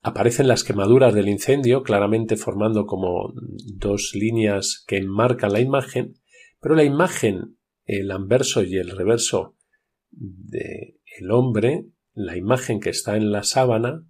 [0.02, 3.34] aparecen las quemaduras del incendio, claramente formando como
[3.76, 6.16] dos líneas que enmarcan la imagen,
[6.62, 9.56] pero la imagen, el anverso y el reverso
[10.12, 14.06] del el hombre, la imagen que está en la sábana,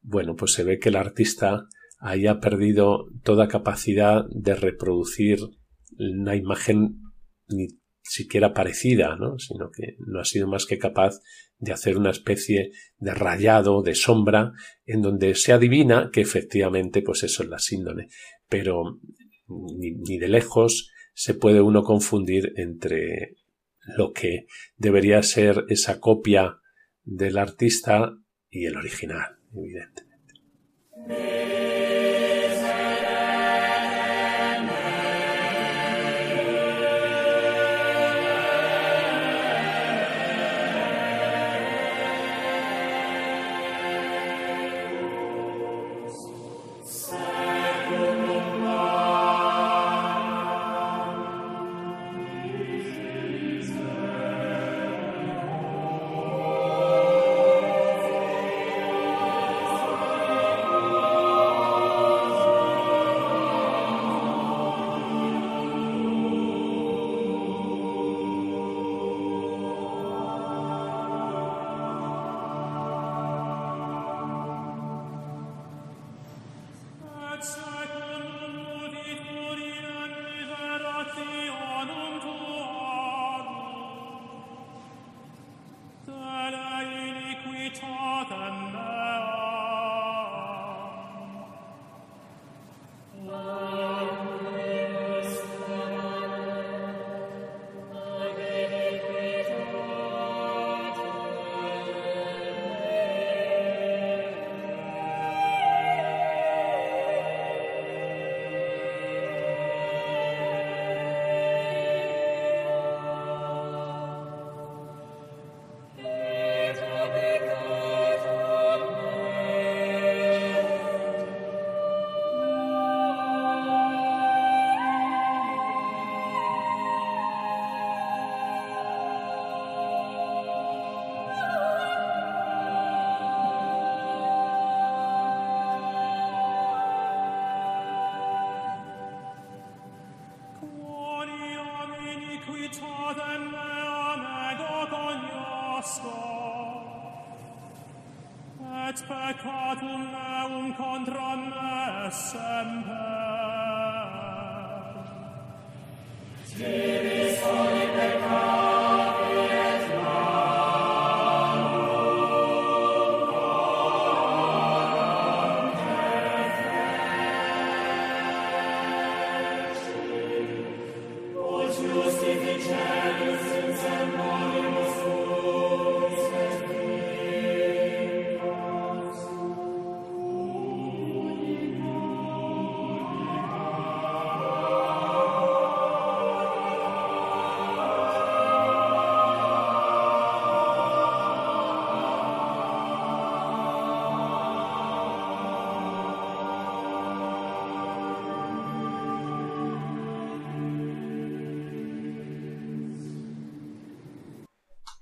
[0.00, 1.66] bueno, pues se ve que el artista
[1.98, 5.38] haya perdido toda capacidad de reproducir
[5.98, 7.00] una imagen
[7.48, 7.68] ni
[8.08, 9.38] siquiera parecida, ¿no?
[9.38, 11.20] sino que no ha sido más que capaz
[11.58, 14.52] de hacer una especie de rayado, de sombra,
[14.86, 18.08] en donde se adivina que efectivamente pues eso es la síndone,
[18.48, 19.00] pero
[19.48, 23.36] ni de lejos se puede uno confundir entre
[23.96, 26.58] lo que debería ser esa copia
[27.04, 28.16] del artista
[28.50, 30.34] y el original, evidentemente.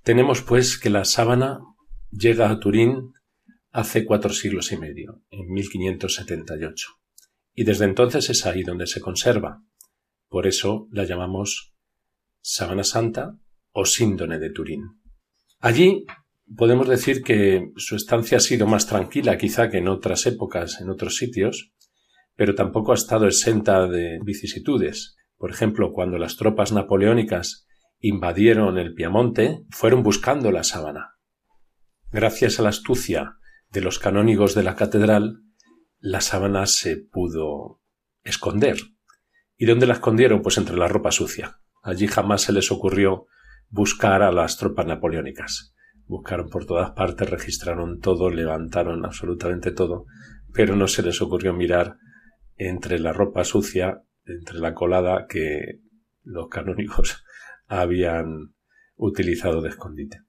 [0.07, 1.59] Tenemos pues que la sábana
[2.13, 3.13] llega a Turín
[3.73, 6.87] hace cuatro siglos y medio, en 1578,
[7.55, 9.65] y desde entonces es ahí donde se conserva.
[10.29, 11.75] Por eso la llamamos
[12.41, 13.37] sábana santa
[13.73, 14.85] o síndone de Turín.
[15.59, 16.07] Allí
[16.57, 20.89] podemos decir que su estancia ha sido más tranquila quizá que en otras épocas, en
[20.89, 21.73] otros sitios,
[22.37, 25.17] pero tampoco ha estado exenta de vicisitudes.
[25.37, 27.67] Por ejemplo, cuando las tropas napoleónicas
[27.99, 31.17] invadieron el Piamonte, fueron buscando la sábana.
[32.11, 33.37] Gracias a la astucia
[33.71, 35.43] de los canónigos de la catedral,
[35.99, 37.81] la sábana se pudo
[38.23, 38.77] esconder.
[39.57, 40.43] ¿Y dónde la escondieron?
[40.43, 41.61] Pues entre la ropa sucia.
[41.83, 43.27] Allí jamás se les ocurrió
[43.69, 45.75] buscar a las tropas napoleónicas.
[46.07, 50.07] Buscaron por todas partes, registraron todo, levantaron absolutamente todo,
[50.53, 51.97] pero no se les ocurrió mirar
[52.57, 55.81] entre la ropa sucia, entre la colada que
[56.23, 57.25] los canónigos
[57.67, 58.55] habían
[58.97, 60.23] utilizado de escondite.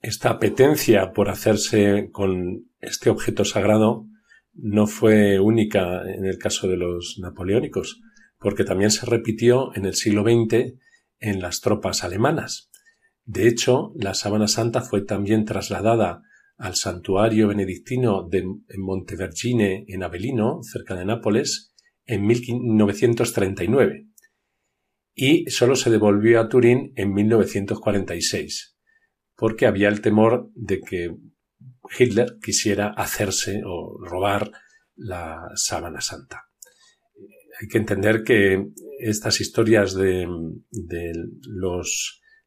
[0.00, 4.06] Esta apetencia por hacerse con este objeto sagrado
[4.52, 8.00] no fue única en el caso de los napoleónicos,
[8.38, 10.74] porque también se repitió en el siglo XX
[11.18, 12.70] en las tropas alemanas.
[13.24, 16.22] De hecho, la sábana santa fue también trasladada
[16.56, 18.44] al santuario benedictino de
[18.78, 21.74] Montevergine en Avellino, cerca de Nápoles,
[22.06, 24.06] en 1939
[25.18, 28.76] y solo se devolvió a Turín en 1946,
[29.34, 31.16] porque había el temor de que
[31.98, 34.52] Hitler quisiera hacerse o robar
[34.94, 36.44] la sábana santa.
[37.58, 38.66] Hay que entender que
[39.00, 40.28] estas historias de,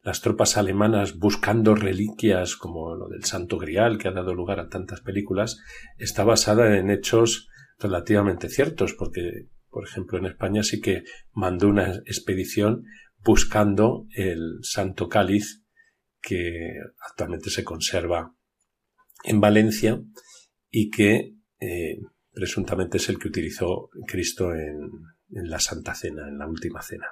[0.04, 4.70] las tropas alemanas buscando reliquias como lo del Santo Grial, que ha dado lugar a
[4.70, 5.60] tantas películas,
[5.98, 7.48] está basada en hechos
[7.80, 12.84] relativamente ciertos, porque por ejemplo, en España sí que mandó una expedición
[13.24, 15.64] buscando el Santo Cáliz
[16.22, 16.74] que
[17.08, 18.34] actualmente se conserva
[19.24, 20.02] en Valencia
[20.70, 22.00] y que eh,
[22.32, 24.90] presuntamente es el que utilizó Cristo en,
[25.32, 27.08] la Santa Cena, en la Última Cena.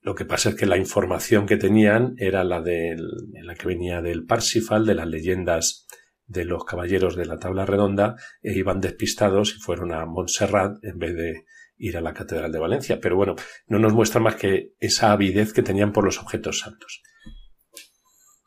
[0.00, 2.96] Lo que pasa es que la información que tenían era la, de
[3.42, 5.86] la que venía del Parsifal, de las leyendas
[6.26, 10.98] de los caballeros de la tabla redonda, e iban despistados y fueron a Montserrat en
[10.98, 11.44] vez de
[11.76, 13.00] ir a la Catedral de Valencia.
[13.00, 13.34] Pero bueno,
[13.66, 17.02] no nos muestra más que esa avidez que tenían por los objetos santos.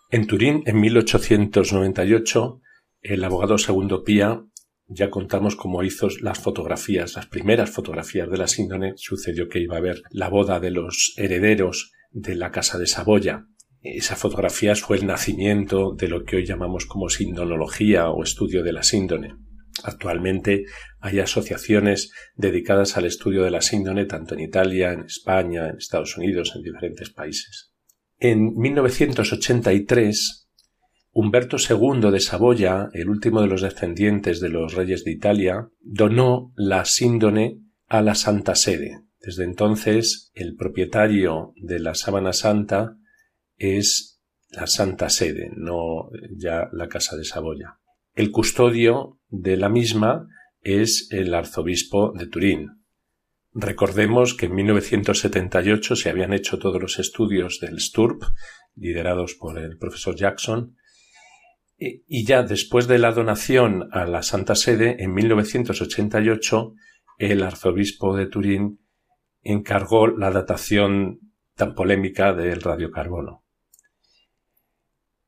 [0.09, 2.61] En Turín, en 1898,
[3.01, 4.45] el abogado Segundo Pía
[4.87, 8.93] ya contamos cómo hizo las fotografías, las primeras fotografías de la síndone.
[8.97, 13.47] Sucedió que iba a haber la boda de los herederos de la Casa de Saboya.
[13.93, 18.73] Esa fotografía fue el nacimiento de lo que hoy llamamos como sindonología o estudio de
[18.73, 19.35] la síndone.
[19.83, 20.65] Actualmente
[20.99, 26.17] hay asociaciones dedicadas al estudio de la síndone tanto en Italia, en España, en Estados
[26.17, 27.73] Unidos, en diferentes países.
[28.17, 30.47] En 1983
[31.11, 36.51] Humberto II de Saboya, el último de los descendientes de los reyes de Italia, donó
[36.55, 39.01] la síndone a la Santa Sede.
[39.19, 42.97] Desde entonces, el propietario de la sábana santa
[43.57, 47.79] es la Santa Sede, no ya la Casa de Saboya.
[48.13, 50.27] El custodio de la misma
[50.61, 52.85] es el arzobispo de Turín.
[53.53, 58.23] Recordemos que en 1978 se habían hecho todos los estudios del STURP,
[58.75, 60.75] liderados por el profesor Jackson,
[61.77, 66.73] y ya después de la donación a la Santa Sede, en 1988,
[67.17, 68.79] el arzobispo de Turín
[69.41, 71.19] encargó la datación
[71.55, 73.44] tan polémica del radiocarbono.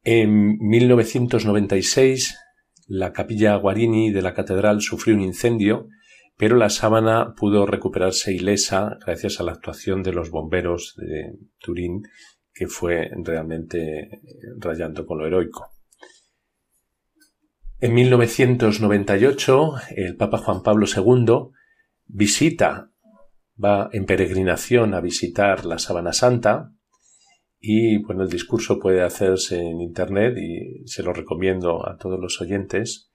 [0.09, 2.39] En 1996,
[2.87, 5.89] la capilla Guarini de la catedral sufrió un incendio,
[6.37, 12.03] pero la sábana pudo recuperarse ilesa gracias a la actuación de los bomberos de Turín,
[12.53, 14.21] que fue realmente
[14.57, 15.71] rayando con lo heroico.
[17.81, 21.49] En 1998, el Papa Juan Pablo II
[22.05, 22.91] visita,
[23.61, 26.71] va en peregrinación a visitar la Sábana Santa
[27.69, 32.39] y bueno, el discurso puede hacerse en Internet y se lo recomiendo a todos los
[32.39, 33.11] oyentes,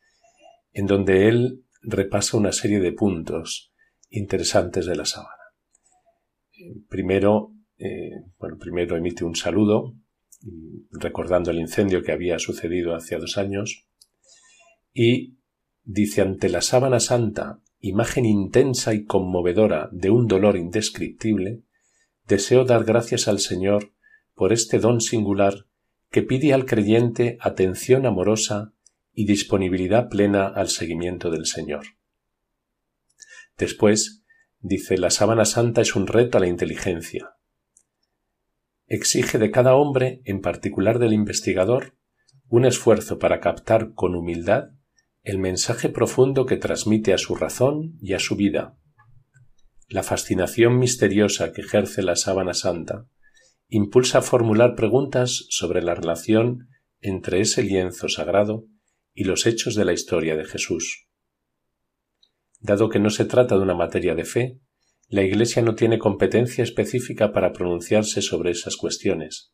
[0.73, 3.73] en donde él repasa una serie de puntos
[4.11, 5.43] interesantes de la sábana.
[6.91, 9.95] Primero, eh, bueno, primero emite un saludo
[10.91, 13.87] recordando el incendio que había sucedido hace dos años
[14.93, 15.39] y
[15.83, 21.63] dice ante la sábana santa, imagen intensa y conmovedora de un dolor indescriptible,
[22.29, 23.95] deseo dar gracias al Señor
[24.35, 25.67] por este don singular
[26.11, 28.75] que pide al creyente atención amorosa
[29.15, 31.85] y disponibilidad plena al seguimiento del Señor.
[33.57, 34.23] Después,
[34.61, 37.37] dice, la sábana santa es un reto a la inteligencia.
[38.87, 41.97] Exige de cada hombre, en particular del investigador,
[42.49, 44.71] un esfuerzo para captar con humildad
[45.23, 48.77] el mensaje profundo que transmite a su razón y a su vida.
[49.89, 53.07] La fascinación misteriosa que ejerce la sábana santa
[53.69, 56.69] impulsa a formular preguntas sobre la relación
[57.01, 58.67] entre ese lienzo sagrado
[59.15, 61.09] y los hechos de la historia de Jesús.
[62.61, 64.61] Dado que no se trata de una materia de fe,
[65.09, 69.53] la Iglesia no tiene competencia específica para pronunciarse sobre esas cuestiones.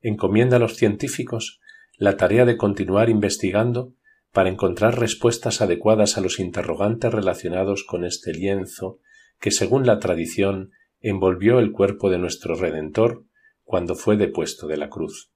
[0.00, 1.60] Encomienda a los científicos
[1.96, 3.94] la tarea de continuar investigando
[4.32, 8.98] para encontrar respuestas adecuadas a los interrogantes relacionados con este lienzo
[9.38, 13.24] que, según la tradición, envolvió el cuerpo de nuestro Redentor
[13.72, 15.32] cuando fue depuesto de la cruz.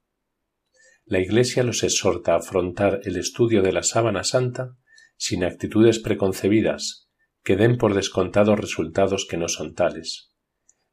[1.06, 4.76] La Iglesia los exhorta a afrontar el estudio de la sábana santa
[5.16, 7.08] sin actitudes preconcebidas,
[7.42, 10.34] que den por descontados resultados que no son tales.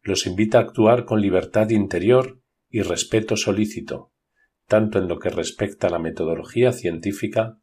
[0.02, 4.14] Los invita a actuar con libertad interior y respeto solícito,
[4.70, 7.60] tanto en lo que respecta a la metodología científica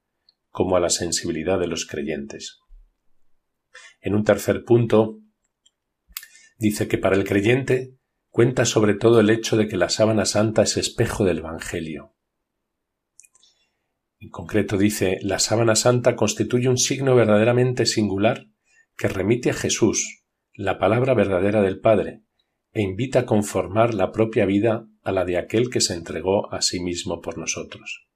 [0.51, 2.59] como a la sensibilidad de los creyentes.
[4.03, 5.21] En un tercer punto,
[6.59, 7.97] dice que para el creyente
[8.31, 12.15] cuenta sobre todo el hecho de que la sábana santa es espejo del Evangelio.
[14.19, 18.47] En concreto dice, la sábana santa constituye un signo verdaderamente singular
[18.97, 22.23] que remite a Jesús, la palabra verdadera del Padre,
[22.73, 26.61] e invita a conformar la propia vida a la de aquel que se entregó a
[26.63, 28.07] sí mismo por nosotros.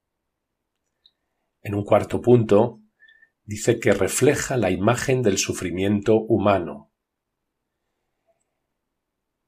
[1.61, 2.81] En un cuarto punto,
[3.43, 6.91] dice que refleja la imagen del sufrimiento humano.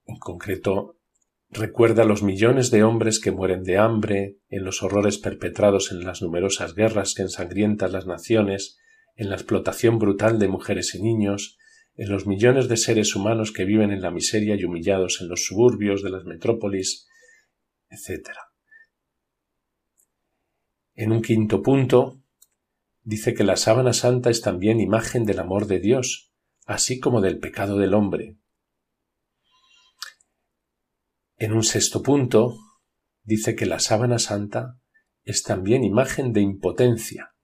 [0.08, 0.98] En concreto,
[1.50, 6.22] recuerda los millones de hombres que mueren de hambre, en los horrores perpetrados en las
[6.22, 8.78] numerosas guerras que ensangrientan las naciones,
[9.16, 11.58] en la explotación brutal de mujeres y niños,
[11.96, 15.44] en los millones de seres humanos que viven en la miseria y humillados en los
[15.46, 17.10] suburbios de las metrópolis,
[17.90, 18.30] etc.
[20.94, 22.22] En un quinto punto,
[23.04, 26.32] dice que la sábana santa es también imagen del amor de Dios,
[26.66, 28.38] así como del pecado del hombre.
[31.38, 32.58] En un sexto punto,
[33.24, 34.80] dice que la sábana santa
[35.24, 37.36] es también imagen de impotencia,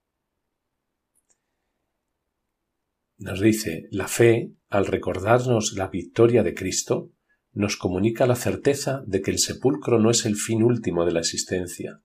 [3.23, 7.13] Nos dice, la fe, al recordarnos la victoria de Cristo,
[7.53, 11.21] nos comunica la certeza de que el sepulcro no es el fin último de la
[11.21, 12.01] existencia.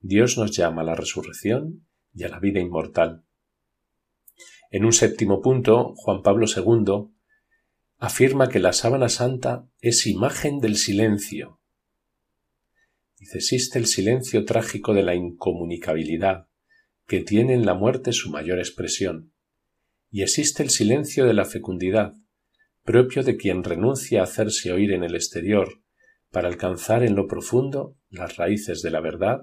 [0.00, 3.24] Dios nos llama a la resurrección y a la vida inmortal.
[4.70, 7.14] En un séptimo punto, Juan Pablo II
[7.98, 11.60] afirma que la sábana santa es imagen del silencio.
[13.18, 16.46] Dice, existe el silencio trágico de la incomunicabilidad,
[17.06, 19.32] que tiene en la muerte su mayor expresión
[20.10, 22.14] y existe el silencio de la fecundidad,
[22.84, 25.82] propio de quien renuncia a hacerse oír en el exterior
[26.30, 29.42] para alcanzar en lo profundo las raíces de la verdad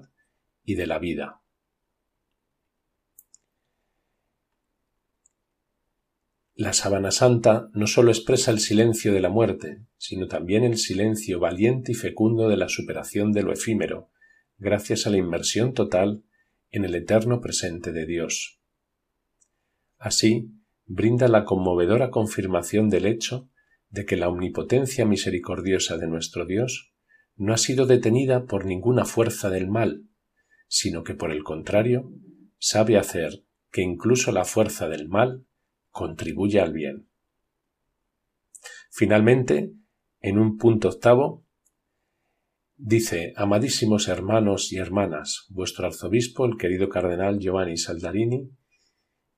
[0.64, 1.40] y de la vida.
[6.58, 11.38] La sábana santa no sólo expresa el silencio de la muerte, sino también el silencio
[11.38, 14.10] valiente y fecundo de la superación de lo efímero,
[14.56, 16.24] gracias a la inmersión total
[16.70, 18.58] en el eterno presente de Dios.
[19.98, 20.50] Así,
[20.86, 23.50] brinda la conmovedora confirmación del hecho
[23.90, 26.94] de que la omnipotencia misericordiosa de nuestro Dios
[27.34, 30.08] no ha sido detenida por ninguna fuerza del mal,
[30.68, 32.10] sino que por el contrario
[32.56, 35.44] sabe hacer que incluso la fuerza del mal
[35.96, 37.08] contribuya al bien.
[38.90, 39.72] Finalmente,
[40.20, 41.46] en un punto octavo,
[42.76, 48.50] dice, amadísimos hermanos y hermanas, vuestro arzobispo, el querido cardenal Giovanni Saldarini,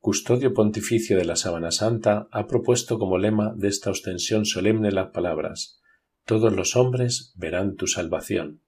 [0.00, 5.10] custodio pontificio de la Sábana Santa, ha propuesto como lema de esta ostensión solemne las
[5.10, 5.80] palabras
[6.24, 8.62] Todos los hombres verán tu salvación.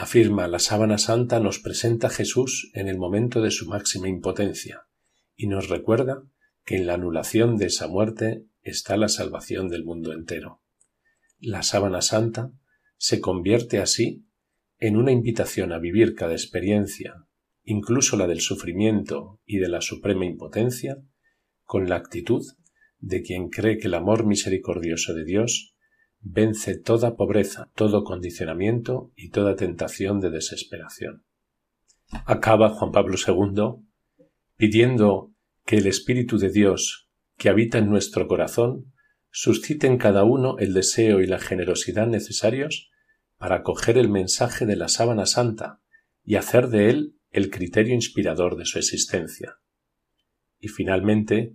[0.00, 4.86] Afirma la Sábana Santa nos presenta Jesús en el momento de su máxima impotencia
[5.34, 6.22] y nos recuerda
[6.64, 10.62] que en la anulación de esa muerte está la salvación del mundo entero.
[11.40, 12.52] La Sábana Santa
[12.96, 14.24] se convierte así
[14.78, 17.26] en una invitación a vivir cada experiencia,
[17.64, 20.98] incluso la del sufrimiento y de la suprema impotencia,
[21.64, 22.44] con la actitud
[23.00, 25.74] de quien cree que el amor misericordioso de Dios
[26.20, 31.24] vence toda pobreza, todo condicionamiento y toda tentación de desesperación.
[32.24, 33.84] Acaba Juan Pablo II
[34.56, 35.32] pidiendo
[35.64, 38.92] que el Espíritu de Dios, que habita en nuestro corazón,
[39.30, 42.90] suscite en cada uno el deseo y la generosidad necesarios
[43.36, 45.80] para acoger el mensaje de la sábana santa
[46.24, 49.58] y hacer de él el criterio inspirador de su existencia.
[50.58, 51.54] Y finalmente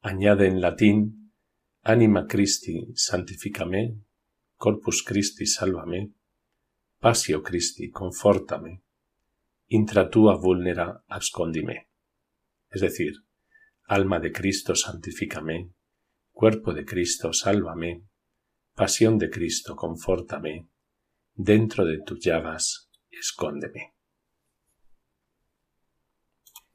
[0.00, 1.19] añade en latín
[1.82, 4.02] Anima Christi santificame,
[4.54, 6.12] Corpus Christi salvame,
[6.98, 8.82] Pasio Christi confortame,
[9.68, 11.88] intra tua vulnera abscondime.
[12.68, 13.14] Es decir,
[13.86, 15.72] alma de Cristo santificame,
[16.30, 18.04] cuerpo de Cristo sálvame,
[18.74, 20.68] pasión de Cristo confortame,
[21.32, 23.94] dentro de tus llagas escóndeme.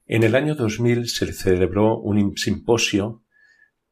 [0.07, 3.24] En el año 2000 se celebró un simposio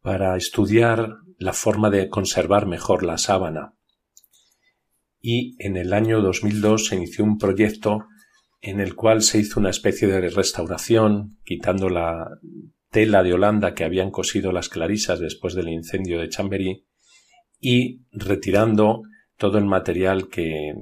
[0.03, 3.73] para estudiar la forma de conservar mejor la sábana.
[5.19, 8.05] Y en el año 2002 se inició un proyecto
[8.61, 12.29] en el cual se hizo una especie de restauración, quitando la
[12.91, 16.85] tela de Holanda que habían cosido las clarisas después del incendio de Chambery
[17.59, 19.01] y retirando
[19.37, 20.73] todo el material que,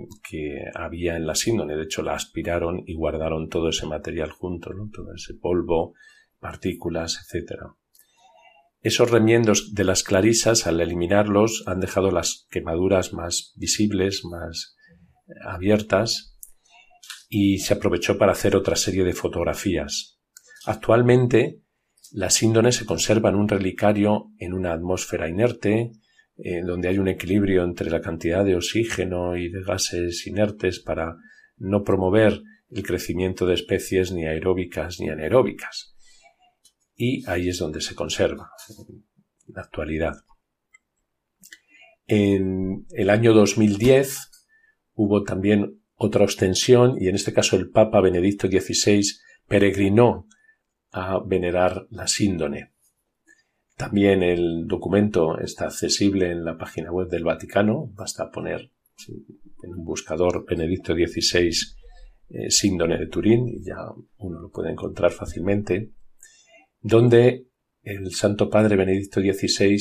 [0.76, 1.76] había en la síndone.
[1.76, 5.94] De hecho, la aspiraron y guardaron todo ese material junto, todo ese polvo,
[6.40, 7.62] partículas, etc.
[8.84, 14.76] Esos remiendos de las clarisas, al eliminarlos, han dejado las quemaduras más visibles, más
[15.46, 16.36] abiertas,
[17.30, 20.20] y se aprovechó para hacer otra serie de fotografías.
[20.66, 21.62] Actualmente,
[22.12, 25.92] la síndone se conserva en un relicario en una atmósfera inerte,
[26.66, 31.16] donde hay un equilibrio entre la cantidad de oxígeno y de gases inertes para
[31.58, 35.91] no promover el crecimiento de especies ni aeróbicas ni anaeróbicas.
[37.04, 39.02] Y ahí es donde se conserva en
[39.47, 40.18] la actualidad.
[42.06, 44.30] En el año 2010
[44.93, 49.02] hubo también otra ostensión y en este caso el Papa Benedicto XVI
[49.47, 50.28] peregrinó
[50.91, 52.72] a venerar la síndone.
[53.76, 57.89] También el documento está accesible en la página web del Vaticano.
[57.95, 58.70] Basta poner
[59.64, 61.49] en un buscador Benedicto XVI
[62.30, 63.78] eh, síndone de Turín y ya
[64.20, 65.93] uno lo puede encontrar fácilmente,
[66.82, 67.48] donde
[67.84, 69.78] el Santo Padre Benedicto XVI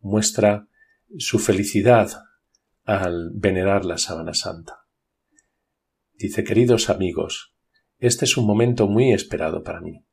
[0.00, 0.68] muestra
[1.18, 2.10] su felicidad
[2.84, 4.86] al venerar la sábana santa.
[6.14, 7.54] Dice, queridos amigos,
[7.98, 10.04] este es un momento muy esperado para mí.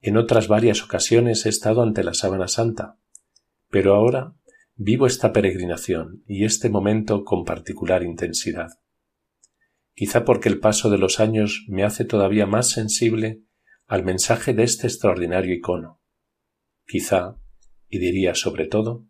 [0.00, 2.98] En otras varias ocasiones he estado ante la sábana santa,
[3.70, 4.34] pero ahora
[4.74, 8.68] vivo esta peregrinación y este momento con particular intensidad.
[9.94, 13.42] Quizá porque el paso de los años me hace todavía más sensible
[13.86, 16.00] al mensaje de este extraordinario icono.
[16.86, 17.36] Quizá,
[17.88, 19.06] y diría sobre todo,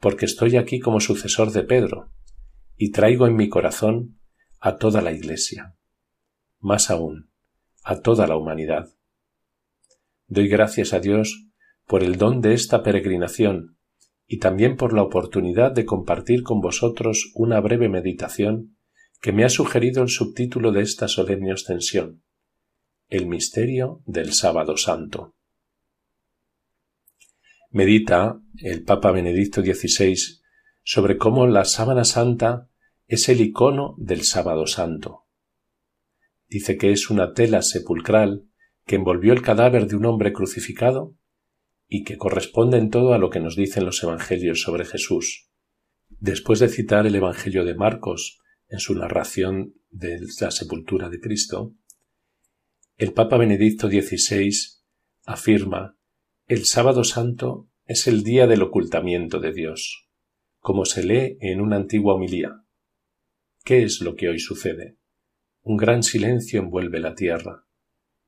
[0.00, 2.12] porque estoy aquí como sucesor de Pedro,
[2.76, 4.18] y traigo en mi corazón
[4.58, 5.76] a toda la Iglesia,
[6.60, 7.30] más aún,
[7.84, 8.88] a toda la humanidad.
[10.26, 11.48] Doy gracias a Dios
[11.86, 13.78] por el don de esta peregrinación
[14.26, 18.76] y también por la oportunidad de compartir con vosotros una breve meditación
[19.20, 22.22] que me ha sugerido el subtítulo de esta solemne ostensión,
[23.08, 25.36] El misterio del sábado santo.
[27.70, 30.16] Medita el Papa Benedicto XVI
[30.82, 32.68] sobre cómo la sábana santa
[33.06, 35.26] es el icono del sábado santo.
[36.48, 38.48] Dice que es una tela sepulcral
[38.84, 41.14] que envolvió el cadáver de un hombre crucificado
[41.86, 45.48] y que corresponde en todo a lo que nos dicen los Evangelios sobre Jesús.
[46.08, 51.76] Después de citar el Evangelio de Marcos en su narración de la sepultura de Cristo,
[52.98, 54.50] el Papa Benedicto XVI
[55.26, 55.98] afirma
[56.46, 60.08] el sábado santo es el día del ocultamiento de Dios,
[60.60, 62.62] como se lee en una antigua homilía.
[63.64, 64.96] ¿Qué es lo que hoy sucede?
[65.60, 67.66] Un gran silencio envuelve la tierra,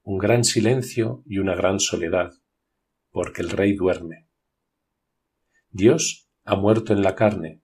[0.03, 2.33] un gran silencio y una gran soledad,
[3.11, 4.27] porque el rey duerme.
[5.71, 7.63] Dios ha muerto en la carne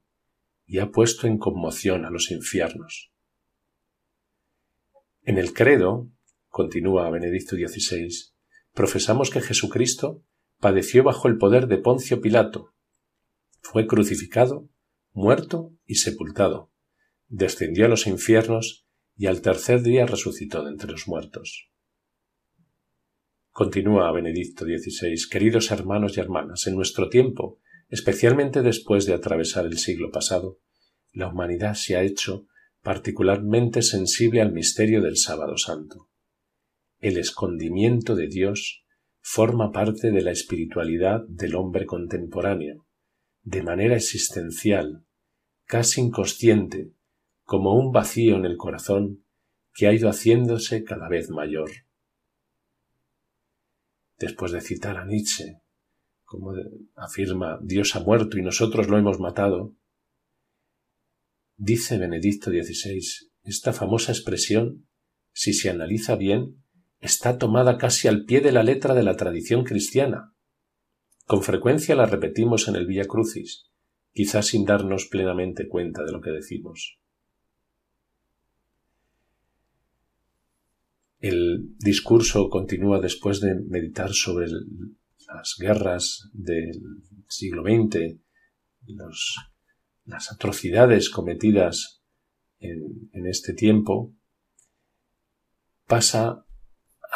[0.64, 3.12] y ha puesto en conmoción a los infiernos.
[5.22, 6.08] En el credo,
[6.54, 8.32] continúa Benedicto XVI,
[8.74, 10.22] profesamos que Jesucristo
[10.60, 12.72] padeció bajo el poder de Poncio Pilato,
[13.60, 14.70] fue crucificado,
[15.12, 16.70] muerto y sepultado,
[17.26, 18.86] descendió a los infiernos
[19.16, 21.72] y al tercer día resucitó de entre los muertos.
[23.50, 29.78] Continúa Benedicto XVI, queridos hermanos y hermanas, en nuestro tiempo, especialmente después de atravesar el
[29.78, 30.60] siglo pasado,
[31.10, 32.46] la humanidad se ha hecho
[32.80, 36.10] particularmente sensible al misterio del sábado santo.
[37.04, 38.82] El escondimiento de Dios
[39.20, 42.86] forma parte de la espiritualidad del hombre contemporáneo,
[43.42, 45.04] de manera existencial,
[45.66, 46.92] casi inconsciente,
[47.42, 49.22] como un vacío en el corazón
[49.74, 51.70] que ha ido haciéndose cada vez mayor.
[54.18, 55.60] Después de citar a Nietzsche,
[56.24, 56.54] como
[56.96, 59.74] afirma Dios ha muerto y nosotros lo hemos matado,
[61.58, 64.88] dice Benedicto XVI, esta famosa expresión,
[65.34, 66.63] si se analiza bien,
[67.04, 70.32] está tomada casi al pie de la letra de la tradición cristiana.
[71.26, 73.66] Con frecuencia la repetimos en el Vía Crucis,
[74.12, 76.98] quizás sin darnos plenamente cuenta de lo que decimos.
[81.20, 86.80] El discurso continúa después de meditar sobre las guerras del
[87.28, 88.18] siglo XX,
[90.06, 92.02] las atrocidades cometidas
[92.60, 94.14] en, en este tiempo,
[95.86, 96.43] pasa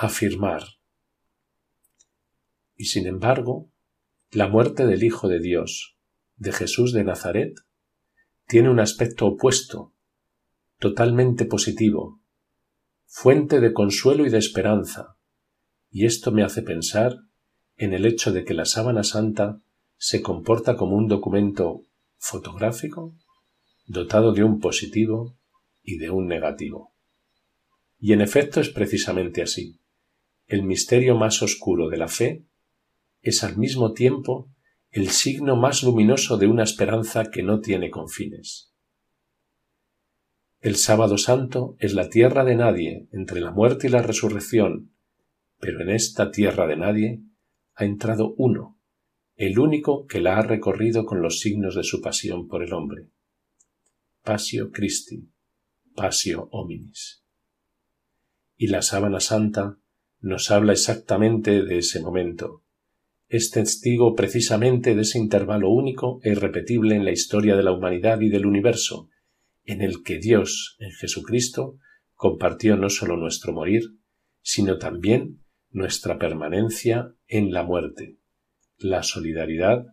[0.01, 0.63] afirmar.
[2.77, 3.71] Y sin embargo,
[4.31, 5.97] la muerte del Hijo de Dios,
[6.37, 7.55] de Jesús de Nazaret,
[8.47, 9.93] tiene un aspecto opuesto,
[10.79, 12.21] totalmente positivo,
[13.07, 15.17] fuente de consuelo y de esperanza,
[15.91, 17.17] y esto me hace pensar
[17.77, 19.61] en el hecho de que la sábana santa
[19.97, 21.83] se comporta como un documento
[22.19, 23.17] fotográfico
[23.87, 25.37] dotado de un positivo
[25.83, 26.93] y de un negativo.
[27.99, 29.81] Y en efecto es precisamente así.
[30.49, 32.47] El misterio más oscuro de la fe
[33.21, 34.51] es al mismo tiempo
[34.91, 38.73] el signo más luminoso de una esperanza que no tiene confines.
[40.61, 44.91] El sábado santo es la tierra de nadie entre la muerte y la resurrección,
[45.61, 47.23] pero en esta tierra de nadie
[47.75, 48.81] ha entrado uno,
[49.37, 53.11] el único que la ha recorrido con los signos de su pasión por el hombre.
[54.25, 55.29] Pasio Christi,
[55.95, 57.23] Pasio hominis.
[58.57, 59.79] Y la sábana santa
[60.21, 62.63] nos habla exactamente de ese momento.
[63.29, 68.21] Es testigo precisamente de ese intervalo único e irrepetible en la historia de la humanidad
[68.21, 69.11] y del universo,
[69.65, 71.79] en el que Dios, en Jesucristo,
[72.15, 73.83] compartió no sólo nuestro morir,
[74.41, 75.41] sino también
[75.71, 78.17] nuestra permanencia en la muerte,
[78.79, 79.87] la solidaridad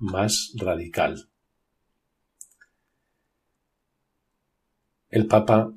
[0.00, 1.28] más radical.
[5.08, 5.72] El Papa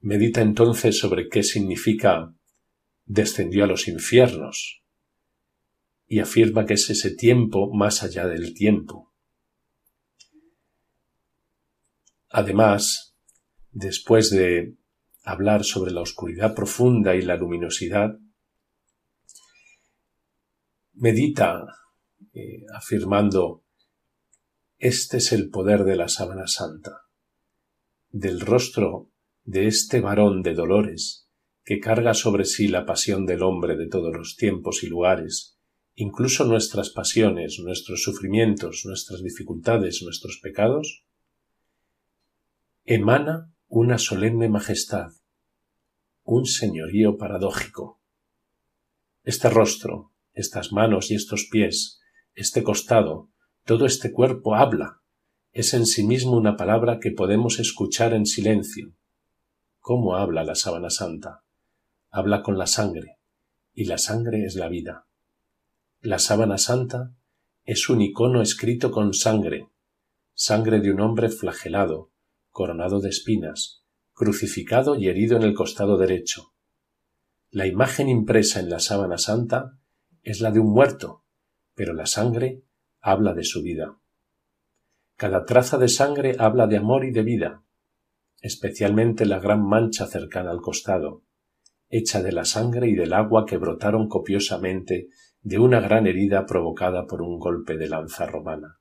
[0.00, 2.35] medita entonces sobre qué significa
[3.06, 4.82] descendió a los infiernos.
[6.08, 9.12] y afirma que es ese tiempo más allá del tiempo.
[12.28, 13.16] Además,
[13.72, 14.76] después de
[15.24, 18.20] hablar sobre la oscuridad profunda y la luminosidad,
[20.92, 21.64] medita
[22.32, 23.64] eh, afirmando
[24.78, 27.08] este es el poder de la sábana santa,
[28.10, 29.10] del rostro
[29.42, 31.25] de este varón de dolores
[31.66, 35.58] que carga sobre sí la pasión del hombre de todos los tiempos y lugares,
[35.96, 41.04] incluso nuestras pasiones, nuestros sufrimientos, nuestras dificultades, nuestros pecados,
[42.84, 45.10] emana una solemne majestad,
[46.22, 48.00] un señorío paradójico.
[49.24, 51.98] Este rostro, estas manos y estos pies,
[52.36, 53.28] este costado,
[53.64, 55.00] todo este cuerpo habla,
[55.50, 58.94] es en sí mismo una palabra que podemos escuchar en silencio.
[59.80, 61.42] ¿Cómo habla la sábana santa?
[62.10, 63.18] Habla con la sangre,
[63.74, 65.06] y la sangre es la vida.
[66.00, 67.14] La sábana santa
[67.64, 69.68] es un icono escrito con sangre,
[70.34, 72.12] sangre de un hombre flagelado,
[72.50, 73.82] coronado de espinas,
[74.14, 76.54] crucificado y herido en el costado derecho.
[77.50, 79.78] La imagen impresa en la sábana santa
[80.22, 81.24] es la de un muerto,
[81.74, 82.62] pero la sangre
[83.00, 83.98] habla de su vida.
[85.16, 87.62] Cada traza de sangre habla de amor y de vida,
[88.40, 91.22] especialmente la gran mancha cercana al costado,
[91.88, 95.08] hecha de la sangre y del agua que brotaron copiosamente
[95.42, 98.80] de una gran herida provocada por un golpe de lanza romana.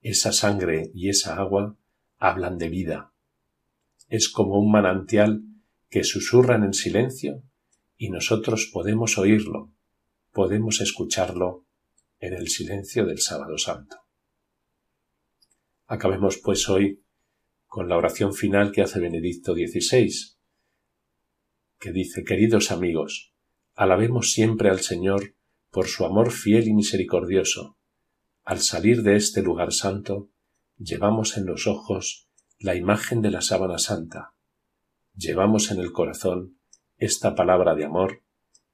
[0.00, 1.76] Esa sangre y esa agua
[2.18, 3.12] hablan de vida.
[4.08, 5.42] Es como un manantial
[5.90, 7.42] que susurran en silencio
[7.96, 9.72] y nosotros podemos oírlo,
[10.32, 11.66] podemos escucharlo
[12.18, 13.96] en el silencio del sábado santo.
[15.86, 17.02] Acabemos pues hoy
[17.66, 20.10] con la oración final que hace Benedicto XVI,
[21.80, 23.32] que dice, queridos amigos,
[23.74, 25.34] alabemos siempre al Señor
[25.70, 27.78] por su amor fiel y misericordioso.
[28.44, 30.30] Al salir de este lugar santo,
[30.76, 32.28] llevamos en los ojos
[32.58, 34.34] la imagen de la sábana santa,
[35.14, 36.58] llevamos en el corazón
[36.98, 38.22] esta palabra de amor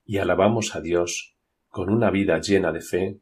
[0.05, 1.37] y alabamos a Dios
[1.69, 3.21] con una vida llena de fe,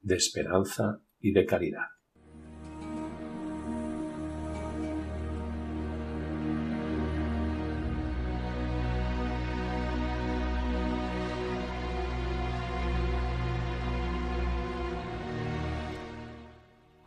[0.00, 1.95] de esperanza y de caridad.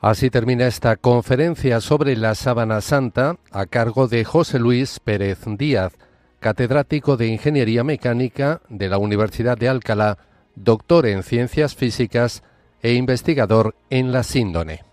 [0.02, 5.92] Así termina esta conferencia sobre la sábana santa a cargo de José Luis Pérez Díaz,
[6.40, 10.18] catedrático de Ingeniería Mecánica de la Universidad de Alcalá,
[10.56, 12.44] doctor en Ciencias Físicas
[12.82, 14.89] e investigador en la síndone.